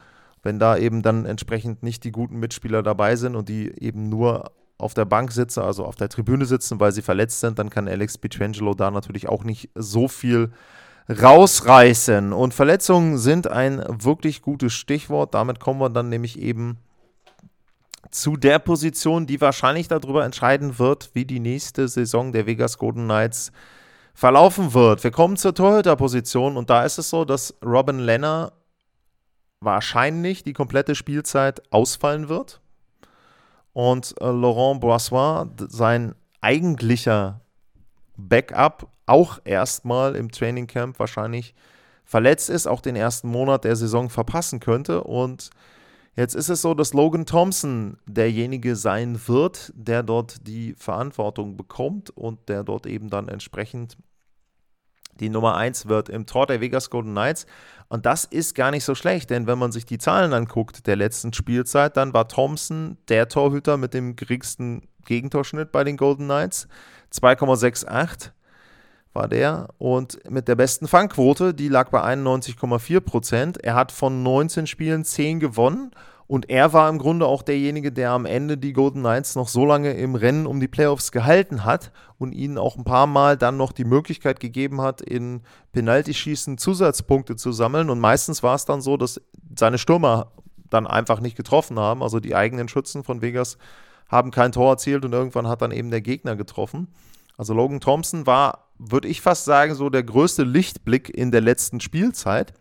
wenn 0.44 0.58
da 0.58 0.76
eben 0.76 1.02
dann 1.02 1.26
entsprechend 1.26 1.82
nicht 1.82 2.04
die 2.04 2.12
guten 2.12 2.38
Mitspieler 2.38 2.82
dabei 2.82 3.16
sind 3.16 3.34
und 3.34 3.48
die 3.48 3.72
eben 3.82 4.08
nur 4.08 4.52
auf 4.78 4.94
der 4.94 5.04
Bank 5.04 5.32
sitzen, 5.32 5.60
also 5.60 5.84
auf 5.84 5.96
der 5.96 6.08
Tribüne 6.08 6.46
sitzen, 6.46 6.80
weil 6.80 6.92
sie 6.92 7.02
verletzt 7.02 7.40
sind, 7.40 7.58
dann 7.58 7.70
kann 7.70 7.88
Alex 7.88 8.18
Pietrangelo 8.18 8.74
da 8.74 8.90
natürlich 8.90 9.28
auch 9.28 9.44
nicht 9.44 9.70
so 9.74 10.08
viel 10.08 10.52
rausreißen. 11.08 12.32
Und 12.32 12.54
Verletzungen 12.54 13.18
sind 13.18 13.46
ein 13.46 13.84
wirklich 13.88 14.42
gutes 14.42 14.72
Stichwort. 14.72 15.34
Damit 15.34 15.60
kommen 15.60 15.80
wir 15.80 15.90
dann 15.90 16.08
nämlich 16.08 16.38
eben 16.38 16.78
zu 18.10 18.36
der 18.36 18.58
Position, 18.58 19.26
die 19.26 19.40
wahrscheinlich 19.40 19.88
darüber 19.88 20.24
entscheiden 20.24 20.78
wird, 20.78 21.10
wie 21.14 21.24
die 21.24 21.40
nächste 21.40 21.88
Saison 21.88 22.32
der 22.32 22.46
Vegas 22.46 22.78
Golden 22.78 23.04
Knights 23.04 23.52
verlaufen 24.14 24.72
wird. 24.72 25.02
Wir 25.02 25.10
kommen 25.10 25.36
zur 25.36 25.54
Torhüter-Position 25.54 26.56
und 26.56 26.70
da 26.70 26.84
ist 26.84 26.98
es 26.98 27.10
so, 27.10 27.24
dass 27.24 27.54
Robin 27.64 27.98
Lenner 27.98 28.52
wahrscheinlich 29.64 30.44
die 30.44 30.52
komplette 30.52 30.94
Spielzeit 30.94 31.62
ausfallen 31.72 32.28
wird. 32.28 32.60
Und 33.72 34.14
äh, 34.20 34.26
Laurent 34.26 34.80
Boissois, 34.80 35.46
sein 35.68 36.14
eigentlicher 36.40 37.40
Backup, 38.16 38.88
auch 39.06 39.38
erstmal 39.44 40.14
im 40.16 40.30
Trainingcamp 40.30 40.98
wahrscheinlich 40.98 41.54
verletzt 42.04 42.48
ist, 42.48 42.66
auch 42.66 42.80
den 42.80 42.96
ersten 42.96 43.28
Monat 43.28 43.64
der 43.64 43.76
Saison 43.76 44.08
verpassen 44.10 44.60
könnte. 44.60 45.02
Und 45.02 45.50
Jetzt 46.16 46.36
ist 46.36 46.48
es 46.48 46.62
so, 46.62 46.74
dass 46.74 46.94
Logan 46.94 47.26
Thompson 47.26 47.96
derjenige 48.06 48.76
sein 48.76 49.20
wird, 49.26 49.72
der 49.74 50.04
dort 50.04 50.46
die 50.46 50.74
Verantwortung 50.74 51.56
bekommt 51.56 52.10
und 52.10 52.48
der 52.48 52.62
dort 52.62 52.86
eben 52.86 53.10
dann 53.10 53.28
entsprechend 53.28 53.96
die 55.20 55.28
Nummer 55.28 55.56
1 55.56 55.86
wird 55.86 56.08
im 56.08 56.26
Tor 56.26 56.46
der 56.46 56.60
Vegas 56.60 56.90
Golden 56.90 57.12
Knights. 57.12 57.46
Und 57.88 58.06
das 58.06 58.24
ist 58.24 58.54
gar 58.54 58.70
nicht 58.70 58.84
so 58.84 58.94
schlecht, 58.94 59.30
denn 59.30 59.46
wenn 59.46 59.58
man 59.58 59.72
sich 59.72 59.84
die 59.86 59.98
Zahlen 59.98 60.32
anguckt 60.32 60.86
der 60.86 60.96
letzten 60.96 61.32
Spielzeit, 61.32 61.96
dann 61.96 62.12
war 62.12 62.28
Thompson 62.28 62.96
der 63.08 63.28
Torhüter 63.28 63.76
mit 63.76 63.94
dem 63.94 64.16
geringsten 64.16 64.82
Gegentorschnitt 65.04 65.70
bei 65.70 65.84
den 65.84 65.96
Golden 65.96 66.24
Knights. 66.24 66.66
2,68 67.12 68.30
war 69.12 69.28
der. 69.28 69.68
Und 69.78 70.18
mit 70.28 70.48
der 70.48 70.56
besten 70.56 70.88
Fangquote, 70.88 71.54
die 71.54 71.68
lag 71.68 71.90
bei 71.90 72.02
91,4 72.02 73.00
Prozent. 73.00 73.64
Er 73.64 73.74
hat 73.74 73.92
von 73.92 74.22
19 74.22 74.66
Spielen 74.66 75.04
10 75.04 75.40
gewonnen. 75.40 75.92
Und 76.26 76.48
er 76.48 76.72
war 76.72 76.88
im 76.88 76.98
Grunde 76.98 77.26
auch 77.26 77.42
derjenige, 77.42 77.92
der 77.92 78.12
am 78.12 78.24
Ende 78.24 78.56
die 78.56 78.72
Golden 78.72 79.00
Knights 79.00 79.34
noch 79.34 79.48
so 79.48 79.66
lange 79.66 79.92
im 79.92 80.14
Rennen 80.14 80.46
um 80.46 80.58
die 80.58 80.68
Playoffs 80.68 81.12
gehalten 81.12 81.64
hat 81.64 81.92
und 82.18 82.32
ihnen 82.32 82.56
auch 82.56 82.76
ein 82.76 82.84
paar 82.84 83.06
Mal 83.06 83.36
dann 83.36 83.56
noch 83.56 83.72
die 83.72 83.84
Möglichkeit 83.84 84.40
gegeben 84.40 84.80
hat, 84.80 85.02
in 85.02 85.42
Penaltyschießen 85.72 86.56
Zusatzpunkte 86.56 87.36
zu 87.36 87.52
sammeln. 87.52 87.90
Und 87.90 88.00
meistens 88.00 88.42
war 88.42 88.54
es 88.54 88.64
dann 88.64 88.80
so, 88.80 88.96
dass 88.96 89.20
seine 89.58 89.78
Stürmer 89.78 90.32
dann 90.70 90.86
einfach 90.86 91.20
nicht 91.20 91.36
getroffen 91.36 91.78
haben. 91.78 92.02
Also 92.02 92.20
die 92.20 92.34
eigenen 92.34 92.68
Schützen 92.68 93.04
von 93.04 93.20
Vegas 93.20 93.58
haben 94.08 94.30
kein 94.30 94.52
Tor 94.52 94.72
erzielt 94.72 95.04
und 95.04 95.12
irgendwann 95.12 95.48
hat 95.48 95.60
dann 95.60 95.72
eben 95.72 95.90
der 95.90 96.00
Gegner 96.00 96.36
getroffen. 96.36 96.88
Also 97.36 97.52
Logan 97.52 97.80
Thompson 97.80 98.26
war 98.26 98.64
würde 98.78 99.08
ich 99.08 99.20
fast 99.20 99.44
sagen, 99.44 99.74
so 99.74 99.88
der 99.88 100.02
größte 100.02 100.42
Lichtblick 100.42 101.08
in 101.08 101.30
der 101.30 101.40
letzten 101.40 101.80
Spielzeit. 101.80 102.54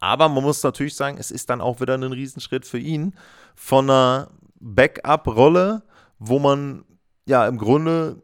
Aber 0.00 0.28
man 0.28 0.42
muss 0.42 0.62
natürlich 0.62 0.94
sagen, 0.94 1.16
es 1.18 1.30
ist 1.30 1.50
dann 1.50 1.60
auch 1.60 1.80
wieder 1.80 1.94
ein 1.94 2.02
Riesenschritt 2.02 2.66
für 2.66 2.78
ihn 2.78 3.14
von 3.54 3.88
einer 3.88 4.28
Backup-Rolle, 4.60 5.82
wo 6.18 6.38
man 6.38 6.84
ja 7.26 7.46
im 7.46 7.58
Grunde 7.58 8.16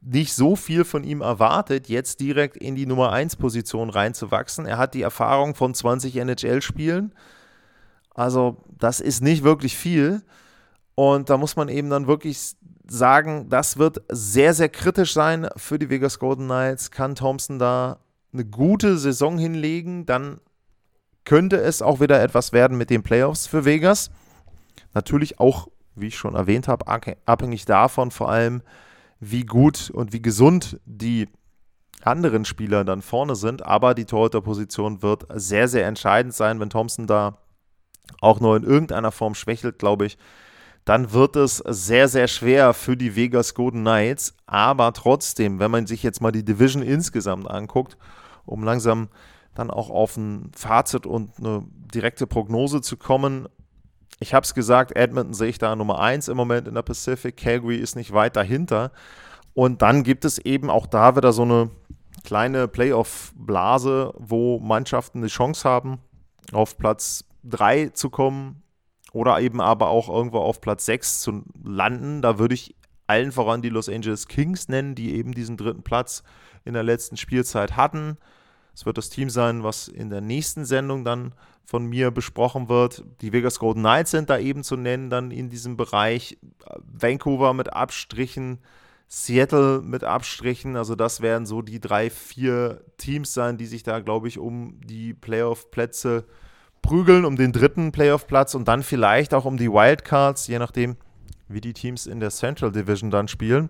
nicht 0.00 0.34
so 0.34 0.56
viel 0.56 0.84
von 0.84 1.04
ihm 1.04 1.20
erwartet, 1.20 1.88
jetzt 1.88 2.20
direkt 2.20 2.56
in 2.56 2.74
die 2.74 2.86
Nummer 2.86 3.12
1 3.12 3.36
Position 3.36 3.90
reinzuwachsen. 3.90 4.66
Er 4.66 4.78
hat 4.78 4.94
die 4.94 5.02
Erfahrung 5.02 5.54
von 5.54 5.74
20 5.74 6.16
NHL-Spielen. 6.16 7.14
Also, 8.14 8.64
das 8.78 9.00
ist 9.00 9.22
nicht 9.22 9.44
wirklich 9.44 9.76
viel. 9.76 10.22
Und 10.94 11.30
da 11.30 11.36
muss 11.36 11.56
man 11.56 11.68
eben 11.68 11.90
dann 11.90 12.06
wirklich 12.06 12.56
sagen, 12.88 13.48
das 13.48 13.78
wird 13.78 14.02
sehr, 14.08 14.54
sehr 14.54 14.68
kritisch 14.68 15.12
sein 15.12 15.48
für 15.56 15.78
die 15.78 15.90
Vegas 15.90 16.18
Golden 16.18 16.46
Knights. 16.46 16.90
Kann 16.90 17.14
Thompson 17.14 17.58
da 17.58 18.00
eine 18.32 18.44
gute 18.44 18.98
Saison 18.98 19.38
hinlegen, 19.38 20.06
dann 20.06 20.40
könnte 21.30 21.58
es 21.58 21.80
auch 21.80 22.00
wieder 22.00 22.20
etwas 22.20 22.52
werden 22.52 22.76
mit 22.76 22.90
den 22.90 23.04
Playoffs 23.04 23.46
für 23.46 23.64
Vegas. 23.64 24.10
Natürlich 24.94 25.38
auch, 25.38 25.68
wie 25.94 26.08
ich 26.08 26.18
schon 26.18 26.34
erwähnt 26.34 26.66
habe, 26.66 26.88
abhängig 27.24 27.64
davon 27.66 28.10
vor 28.10 28.28
allem, 28.28 28.62
wie 29.20 29.44
gut 29.44 29.90
und 29.90 30.12
wie 30.12 30.20
gesund 30.20 30.80
die 30.86 31.28
anderen 32.02 32.44
Spieler 32.44 32.82
dann 32.82 33.00
vorne 33.00 33.36
sind. 33.36 33.64
Aber 33.64 33.94
die 33.94 34.06
Torhüterposition 34.06 35.02
wird 35.02 35.24
sehr, 35.32 35.68
sehr 35.68 35.86
entscheidend 35.86 36.34
sein, 36.34 36.58
wenn 36.58 36.68
Thompson 36.68 37.06
da 37.06 37.38
auch 38.20 38.40
nur 38.40 38.56
in 38.56 38.64
irgendeiner 38.64 39.12
Form 39.12 39.36
schwächelt, 39.36 39.78
glaube 39.78 40.06
ich, 40.06 40.18
dann 40.84 41.12
wird 41.12 41.36
es 41.36 41.58
sehr, 41.58 42.08
sehr 42.08 42.26
schwer 42.26 42.74
für 42.74 42.96
die 42.96 43.14
Vegas 43.14 43.54
Golden 43.54 43.82
Knights. 43.82 44.34
Aber 44.46 44.92
trotzdem, 44.94 45.60
wenn 45.60 45.70
man 45.70 45.86
sich 45.86 46.02
jetzt 46.02 46.20
mal 46.22 46.32
die 46.32 46.44
Division 46.44 46.82
insgesamt 46.82 47.48
anguckt, 47.48 47.96
um 48.46 48.64
langsam 48.64 49.10
dann 49.54 49.70
auch 49.70 49.90
auf 49.90 50.16
ein 50.16 50.52
Fazit 50.56 51.06
und 51.06 51.38
eine 51.38 51.64
direkte 51.94 52.26
Prognose 52.26 52.80
zu 52.80 52.96
kommen. 52.96 53.48
Ich 54.20 54.34
habe 54.34 54.44
es 54.44 54.54
gesagt, 54.54 54.96
Edmonton 54.96 55.34
sehe 55.34 55.48
ich 55.48 55.58
da 55.58 55.74
Nummer 55.74 56.00
1 56.00 56.28
im 56.28 56.36
Moment 56.36 56.68
in 56.68 56.74
der 56.74 56.82
Pacific. 56.82 57.36
Calgary 57.36 57.76
ist 57.76 57.96
nicht 57.96 58.12
weit 58.12 58.36
dahinter. 58.36 58.92
Und 59.54 59.82
dann 59.82 60.04
gibt 60.04 60.24
es 60.24 60.38
eben 60.38 60.70
auch 60.70 60.86
da 60.86 61.16
wieder 61.16 61.32
so 61.32 61.42
eine 61.42 61.70
kleine 62.24 62.68
Playoff-Blase, 62.68 64.12
wo 64.18 64.58
Mannschaften 64.60 65.18
eine 65.18 65.28
Chance 65.28 65.68
haben, 65.68 65.98
auf 66.52 66.76
Platz 66.78 67.24
3 67.44 67.88
zu 67.88 68.10
kommen 68.10 68.62
oder 69.12 69.40
eben 69.40 69.60
aber 69.60 69.88
auch 69.88 70.08
irgendwo 70.08 70.38
auf 70.38 70.60
Platz 70.60 70.86
6 70.86 71.20
zu 71.20 71.42
landen. 71.64 72.22
Da 72.22 72.38
würde 72.38 72.54
ich 72.54 72.76
allen 73.06 73.32
voran 73.32 73.62
die 73.62 73.70
Los 73.70 73.88
Angeles 73.88 74.28
Kings 74.28 74.68
nennen, 74.68 74.94
die 74.94 75.14
eben 75.14 75.32
diesen 75.32 75.56
dritten 75.56 75.82
Platz 75.82 76.22
in 76.64 76.74
der 76.74 76.82
letzten 76.82 77.16
Spielzeit 77.16 77.76
hatten. 77.76 78.18
Es 78.80 78.86
wird 78.86 78.96
das 78.96 79.10
Team 79.10 79.28
sein, 79.28 79.62
was 79.62 79.88
in 79.88 80.08
der 80.08 80.22
nächsten 80.22 80.64
Sendung 80.64 81.04
dann 81.04 81.34
von 81.66 81.84
mir 81.84 82.10
besprochen 82.10 82.70
wird. 82.70 83.04
Die 83.20 83.30
Vegas 83.30 83.58
Golden 83.58 83.80
Knights 83.80 84.10
sind 84.10 84.30
da 84.30 84.38
eben 84.38 84.64
zu 84.64 84.78
nennen, 84.78 85.10
dann 85.10 85.32
in 85.32 85.50
diesem 85.50 85.76
Bereich. 85.76 86.38
Vancouver 86.78 87.52
mit 87.52 87.74
Abstrichen, 87.74 88.58
Seattle 89.06 89.82
mit 89.82 90.02
Abstrichen. 90.02 90.76
Also 90.76 90.94
das 90.94 91.20
werden 91.20 91.44
so 91.44 91.60
die 91.60 91.78
drei, 91.78 92.08
vier 92.08 92.82
Teams 92.96 93.34
sein, 93.34 93.58
die 93.58 93.66
sich 93.66 93.82
da, 93.82 94.00
glaube 94.00 94.28
ich, 94.28 94.38
um 94.38 94.80
die 94.80 95.12
Playoff-Plätze 95.12 96.24
prügeln 96.80 97.26
um 97.26 97.36
den 97.36 97.52
dritten 97.52 97.92
Playoff-Platz 97.92 98.54
und 98.54 98.66
dann 98.66 98.82
vielleicht 98.82 99.34
auch 99.34 99.44
um 99.44 99.58
die 99.58 99.70
Wildcards, 99.70 100.46
je 100.46 100.58
nachdem, 100.58 100.96
wie 101.48 101.60
die 101.60 101.74
Teams 101.74 102.06
in 102.06 102.18
der 102.18 102.30
Central 102.30 102.72
Division 102.72 103.10
dann 103.10 103.28
spielen. 103.28 103.68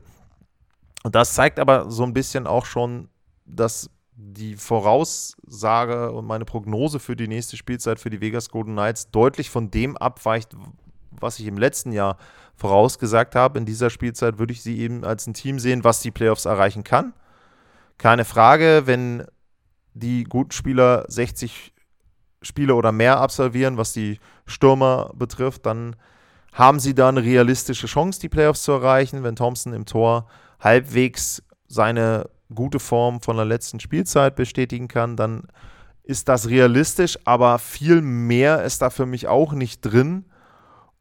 Und 1.02 1.16
das 1.16 1.34
zeigt 1.34 1.58
aber 1.58 1.90
so 1.90 2.04
ein 2.04 2.12
bisschen 2.12 2.46
auch 2.46 2.64
schon, 2.64 3.08
dass 3.44 3.90
die 4.22 4.56
Voraussage 4.56 6.12
und 6.12 6.26
meine 6.26 6.44
Prognose 6.44 6.98
für 6.98 7.16
die 7.16 7.28
nächste 7.28 7.56
Spielzeit 7.56 7.98
für 7.98 8.10
die 8.10 8.20
Vegas 8.20 8.50
Golden 8.50 8.72
Knights 8.72 9.10
deutlich 9.10 9.50
von 9.50 9.70
dem 9.70 9.96
abweicht, 9.96 10.56
was 11.10 11.38
ich 11.38 11.46
im 11.46 11.58
letzten 11.58 11.92
Jahr 11.92 12.16
vorausgesagt 12.56 13.34
habe. 13.34 13.58
In 13.58 13.66
dieser 13.66 13.90
Spielzeit 13.90 14.38
würde 14.38 14.52
ich 14.52 14.62
sie 14.62 14.78
eben 14.78 15.04
als 15.04 15.26
ein 15.26 15.34
Team 15.34 15.58
sehen, 15.58 15.84
was 15.84 16.00
die 16.00 16.10
Playoffs 16.10 16.44
erreichen 16.44 16.84
kann. 16.84 17.14
Keine 17.98 18.24
Frage, 18.24 18.82
wenn 18.84 19.24
die 19.94 20.24
guten 20.24 20.52
Spieler 20.52 21.04
60 21.08 21.72
Spiele 22.42 22.74
oder 22.74 22.92
mehr 22.92 23.20
absolvieren, 23.20 23.76
was 23.76 23.92
die 23.92 24.18
Stürmer 24.46 25.10
betrifft, 25.14 25.66
dann 25.66 25.96
haben 26.52 26.80
sie 26.80 26.94
da 26.94 27.08
eine 27.08 27.22
realistische 27.22 27.86
Chance, 27.86 28.20
die 28.20 28.28
Playoffs 28.28 28.62
zu 28.62 28.72
erreichen. 28.72 29.22
Wenn 29.22 29.36
Thompson 29.36 29.72
im 29.72 29.86
Tor 29.86 30.26
halbwegs 30.58 31.42
seine 31.68 32.28
gute 32.54 32.78
Form 32.78 33.20
von 33.20 33.36
der 33.36 33.46
letzten 33.46 33.80
Spielzeit 33.80 34.36
bestätigen 34.36 34.88
kann, 34.88 35.16
dann 35.16 35.44
ist 36.02 36.28
das 36.28 36.48
realistisch, 36.48 37.18
aber 37.24 37.58
viel 37.58 38.02
mehr 38.02 38.64
ist 38.64 38.82
da 38.82 38.90
für 38.90 39.06
mich 39.06 39.28
auch 39.28 39.52
nicht 39.52 39.82
drin. 39.82 40.24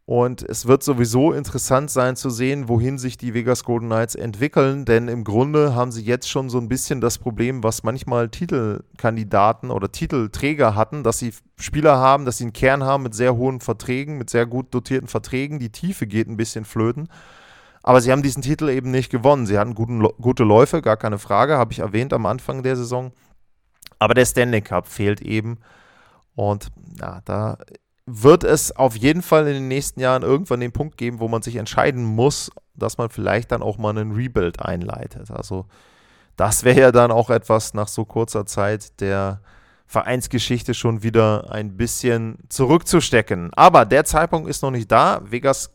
Und 0.05 0.41
es 0.41 0.65
wird 0.65 0.81
sowieso 0.81 1.33
interessant 1.33 1.91
sein 1.91 2.15
zu 2.15 2.31
sehen, 2.31 2.67
wohin 2.67 2.97
sich 2.97 3.15
die 3.15 3.35
Vegas 3.35 3.63
Golden 3.63 3.89
Knights 3.89 4.15
entwickeln, 4.15 4.83
denn 4.83 5.07
im 5.07 5.23
Grunde 5.23 5.75
haben 5.75 5.91
sie 5.91 6.03
jetzt 6.03 6.27
schon 6.27 6.49
so 6.49 6.57
ein 6.57 6.67
bisschen 6.67 6.99
das 6.99 7.19
Problem, 7.19 7.61
was 7.61 7.83
manchmal 7.83 8.29
Titelkandidaten 8.29 9.69
oder 9.69 9.91
Titelträger 9.91 10.73
hatten, 10.73 11.03
dass 11.03 11.19
sie 11.19 11.31
Spieler 11.59 11.97
haben, 11.97 12.25
dass 12.25 12.39
sie 12.39 12.45
einen 12.45 12.53
Kern 12.53 12.83
haben 12.83 13.03
mit 13.03 13.13
sehr 13.13 13.35
hohen 13.35 13.59
Verträgen, 13.59 14.17
mit 14.17 14.31
sehr 14.31 14.47
gut 14.47 14.73
dotierten 14.73 15.07
Verträgen. 15.07 15.59
Die 15.59 15.71
Tiefe 15.71 16.07
geht 16.07 16.27
ein 16.27 16.37
bisschen 16.37 16.65
flöten. 16.65 17.07
Aber 17.83 18.01
sie 18.01 18.11
haben 18.11 18.23
diesen 18.23 18.41
Titel 18.41 18.69
eben 18.69 18.91
nicht 18.91 19.09
gewonnen. 19.09 19.45
Sie 19.45 19.57
hatten 19.57 19.75
guten, 19.75 20.01
gute 20.21 20.43
Läufe, 20.43 20.81
gar 20.81 20.97
keine 20.97 21.17
Frage, 21.17 21.57
habe 21.57 21.71
ich 21.71 21.79
erwähnt 21.79 22.13
am 22.13 22.25
Anfang 22.25 22.63
der 22.63 22.75
Saison. 22.75 23.11
Aber 23.99 24.13
der 24.13 24.25
Stanley 24.25 24.61
Cup 24.61 24.87
fehlt 24.87 25.21
eben. 25.21 25.59
Und 26.35 26.69
ja, 26.99 27.21
da 27.25 27.57
wird 28.05 28.43
es 28.43 28.75
auf 28.75 28.95
jeden 28.95 29.21
Fall 29.21 29.47
in 29.47 29.53
den 29.53 29.67
nächsten 29.67 29.99
Jahren 29.99 30.23
irgendwann 30.23 30.59
den 30.59 30.71
Punkt 30.71 30.97
geben, 30.97 31.19
wo 31.19 31.27
man 31.27 31.41
sich 31.41 31.57
entscheiden 31.57 32.03
muss, 32.03 32.51
dass 32.73 32.97
man 32.97 33.09
vielleicht 33.09 33.51
dann 33.51 33.61
auch 33.61 33.77
mal 33.77 33.89
einen 33.89 34.13
Rebuild 34.13 34.61
einleitet. 34.61 35.31
Also 35.31 35.65
das 36.35 36.63
wäre 36.63 36.79
ja 36.79 36.91
dann 36.91 37.11
auch 37.11 37.29
etwas 37.29 37.73
nach 37.73 37.87
so 37.87 38.05
kurzer 38.05 38.45
Zeit 38.45 38.99
der 39.01 39.41
Vereinsgeschichte 39.85 40.73
schon 40.73 41.03
wieder 41.03 41.51
ein 41.51 41.75
bisschen 41.75 42.37
zurückzustecken. 42.47 43.51
Aber 43.53 43.85
der 43.85 44.05
Zeitpunkt 44.05 44.49
ist 44.49 44.61
noch 44.61 44.71
nicht 44.71 44.91
da. 44.91 45.21
Vegas 45.25 45.71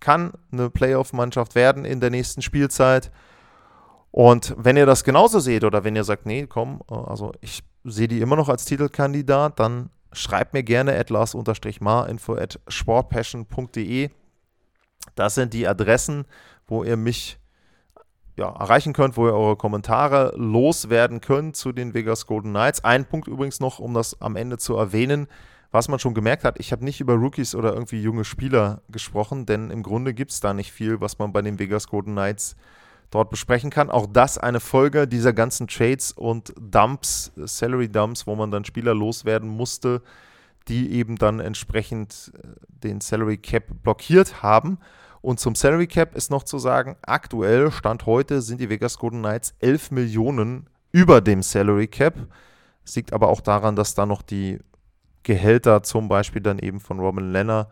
kann 0.00 0.32
eine 0.52 0.70
Playoff-Mannschaft 0.70 1.54
werden 1.54 1.84
in 1.84 2.00
der 2.00 2.10
nächsten 2.10 2.42
Spielzeit. 2.42 3.10
Und 4.10 4.54
wenn 4.56 4.76
ihr 4.76 4.86
das 4.86 5.02
genauso 5.04 5.40
seht 5.40 5.64
oder 5.64 5.82
wenn 5.84 5.96
ihr 5.96 6.04
sagt, 6.04 6.26
nee, 6.26 6.46
komm, 6.46 6.82
also 6.88 7.32
ich 7.40 7.62
sehe 7.82 8.08
die 8.08 8.20
immer 8.20 8.36
noch 8.36 8.48
als 8.48 8.64
Titelkandidat, 8.64 9.58
dann 9.58 9.90
schreibt 10.12 10.54
mir 10.54 10.62
gerne 10.62 10.96
at 10.96 11.10
lars-mar 11.10 12.08
info 12.08 12.34
at 12.34 12.60
sportpassion.de. 12.68 14.10
Das 15.14 15.34
sind 15.34 15.52
die 15.52 15.66
Adressen, 15.66 16.26
wo 16.66 16.84
ihr 16.84 16.96
mich 16.96 17.38
ja, 18.36 18.48
erreichen 18.48 18.92
könnt, 18.92 19.16
wo 19.16 19.26
ihr 19.26 19.34
eure 19.34 19.56
Kommentare 19.56 20.32
loswerden 20.36 21.20
könnt 21.20 21.56
zu 21.56 21.72
den 21.72 21.94
Vegas 21.94 22.26
Golden 22.26 22.50
Knights. 22.50 22.82
Ein 22.82 23.04
Punkt 23.04 23.28
übrigens 23.28 23.60
noch, 23.60 23.78
um 23.78 23.94
das 23.94 24.20
am 24.20 24.36
Ende 24.36 24.58
zu 24.58 24.76
erwähnen, 24.76 25.28
was 25.74 25.88
man 25.88 25.98
schon 25.98 26.14
gemerkt 26.14 26.44
hat, 26.44 26.60
ich 26.60 26.70
habe 26.70 26.84
nicht 26.84 27.00
über 27.00 27.14
Rookies 27.14 27.56
oder 27.56 27.74
irgendwie 27.74 28.00
junge 28.00 28.24
Spieler 28.24 28.82
gesprochen, 28.90 29.44
denn 29.44 29.70
im 29.70 29.82
Grunde 29.82 30.14
gibt 30.14 30.30
es 30.30 30.38
da 30.38 30.54
nicht 30.54 30.70
viel, 30.70 31.00
was 31.00 31.18
man 31.18 31.32
bei 31.32 31.42
den 31.42 31.58
Vegas 31.58 31.88
Golden 31.88 32.12
Knights 32.12 32.54
dort 33.10 33.28
besprechen 33.28 33.70
kann. 33.70 33.90
Auch 33.90 34.06
das 34.06 34.38
eine 34.38 34.60
Folge 34.60 35.08
dieser 35.08 35.32
ganzen 35.32 35.66
Trades 35.66 36.12
und 36.12 36.54
Dumps, 36.60 37.32
Salary 37.34 37.88
Dumps, 37.88 38.24
wo 38.28 38.36
man 38.36 38.52
dann 38.52 38.64
Spieler 38.64 38.94
loswerden 38.94 39.48
musste, 39.48 40.00
die 40.68 40.92
eben 40.92 41.16
dann 41.16 41.40
entsprechend 41.40 42.32
äh, 42.36 42.46
den 42.68 43.00
Salary 43.00 43.38
Cap 43.38 43.64
blockiert 43.82 44.44
haben. 44.44 44.78
Und 45.22 45.40
zum 45.40 45.56
Salary 45.56 45.88
Cap 45.88 46.14
ist 46.14 46.30
noch 46.30 46.44
zu 46.44 46.58
sagen, 46.58 46.94
aktuell, 47.02 47.72
Stand 47.72 48.06
heute, 48.06 48.42
sind 48.42 48.60
die 48.60 48.70
Vegas 48.70 48.96
Golden 48.96 49.22
Knights 49.22 49.54
11 49.58 49.90
Millionen 49.90 50.68
über 50.92 51.20
dem 51.20 51.42
Salary 51.42 51.88
Cap. 51.88 52.14
Das 52.84 52.94
liegt 52.94 53.12
aber 53.12 53.26
auch 53.26 53.40
daran, 53.40 53.74
dass 53.74 53.96
da 53.96 54.06
noch 54.06 54.22
die 54.22 54.60
Gehälter 55.24 55.82
zum 55.82 56.08
Beispiel 56.08 56.42
dann 56.42 56.58
eben 56.60 56.78
von 56.78 57.00
Robin 57.00 57.32
Lenner 57.32 57.68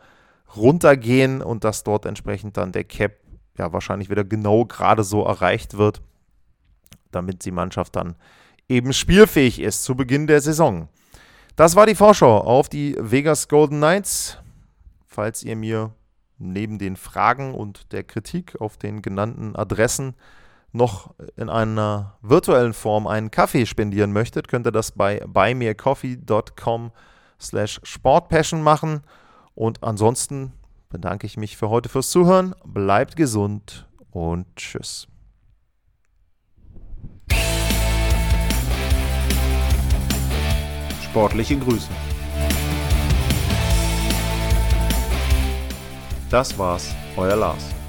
runtergehen 0.57 1.41
und 1.41 1.65
dass 1.65 1.85
dort 1.85 2.05
entsprechend 2.05 2.57
dann 2.57 2.73
der 2.73 2.85
Cap 2.85 3.13
ja 3.57 3.73
wahrscheinlich 3.73 4.11
wieder 4.11 4.25
genau 4.25 4.65
gerade 4.65 5.05
so 5.05 5.25
erreicht 5.25 5.77
wird, 5.77 6.03
damit 7.11 7.45
die 7.45 7.51
Mannschaft 7.51 7.97
dann 7.97 8.17
eben 8.69 8.93
spielfähig 8.93 9.61
ist 9.61 9.85
zu 9.85 9.95
Beginn 9.95 10.27
der 10.27 10.41
Saison. 10.41 10.89
Das 11.57 11.77
war 11.77 11.87
die 11.87 11.95
Vorschau 11.95 12.39
auf 12.39 12.69
die 12.69 12.97
Vegas 12.99 13.49
Golden 13.49 13.79
Knights. 13.79 14.39
Falls 15.07 15.43
ihr 15.43 15.57
mir 15.57 15.93
neben 16.39 16.79
den 16.79 16.97
Fragen 16.97 17.55
und 17.55 17.93
der 17.93 18.03
Kritik 18.03 18.61
auf 18.61 18.79
den 18.79 19.03
genannten 19.03 19.55
Adressen 19.55 20.15
noch 20.73 21.15
in 21.37 21.51
einer 21.51 22.17
virtuellen 22.23 22.73
Form 22.73 23.07
einen 23.07 23.31
Kaffee 23.31 23.67
spendieren 23.67 24.13
möchtet, 24.13 24.49
könnt 24.49 24.67
ihr 24.67 24.73
das 24.73 24.93
bei 24.93 25.23
buymeacoffee.com 25.27 26.93
slash 27.43 27.81
sportpassion 27.83 28.63
machen. 28.63 29.03
Und 29.55 29.83
ansonsten 29.83 30.53
bedanke 30.89 31.27
ich 31.27 31.37
mich 31.37 31.57
für 31.57 31.69
heute 31.69 31.89
fürs 31.89 32.11
Zuhören. 32.11 32.55
Bleibt 32.65 33.17
gesund 33.17 33.87
und 34.11 34.47
tschüss. 34.57 35.09
Sportliche 41.03 41.59
Grüße. 41.59 41.89
Das 46.31 46.57
war's, 46.57 46.95
euer 47.19 47.37
Lars. 47.37 47.82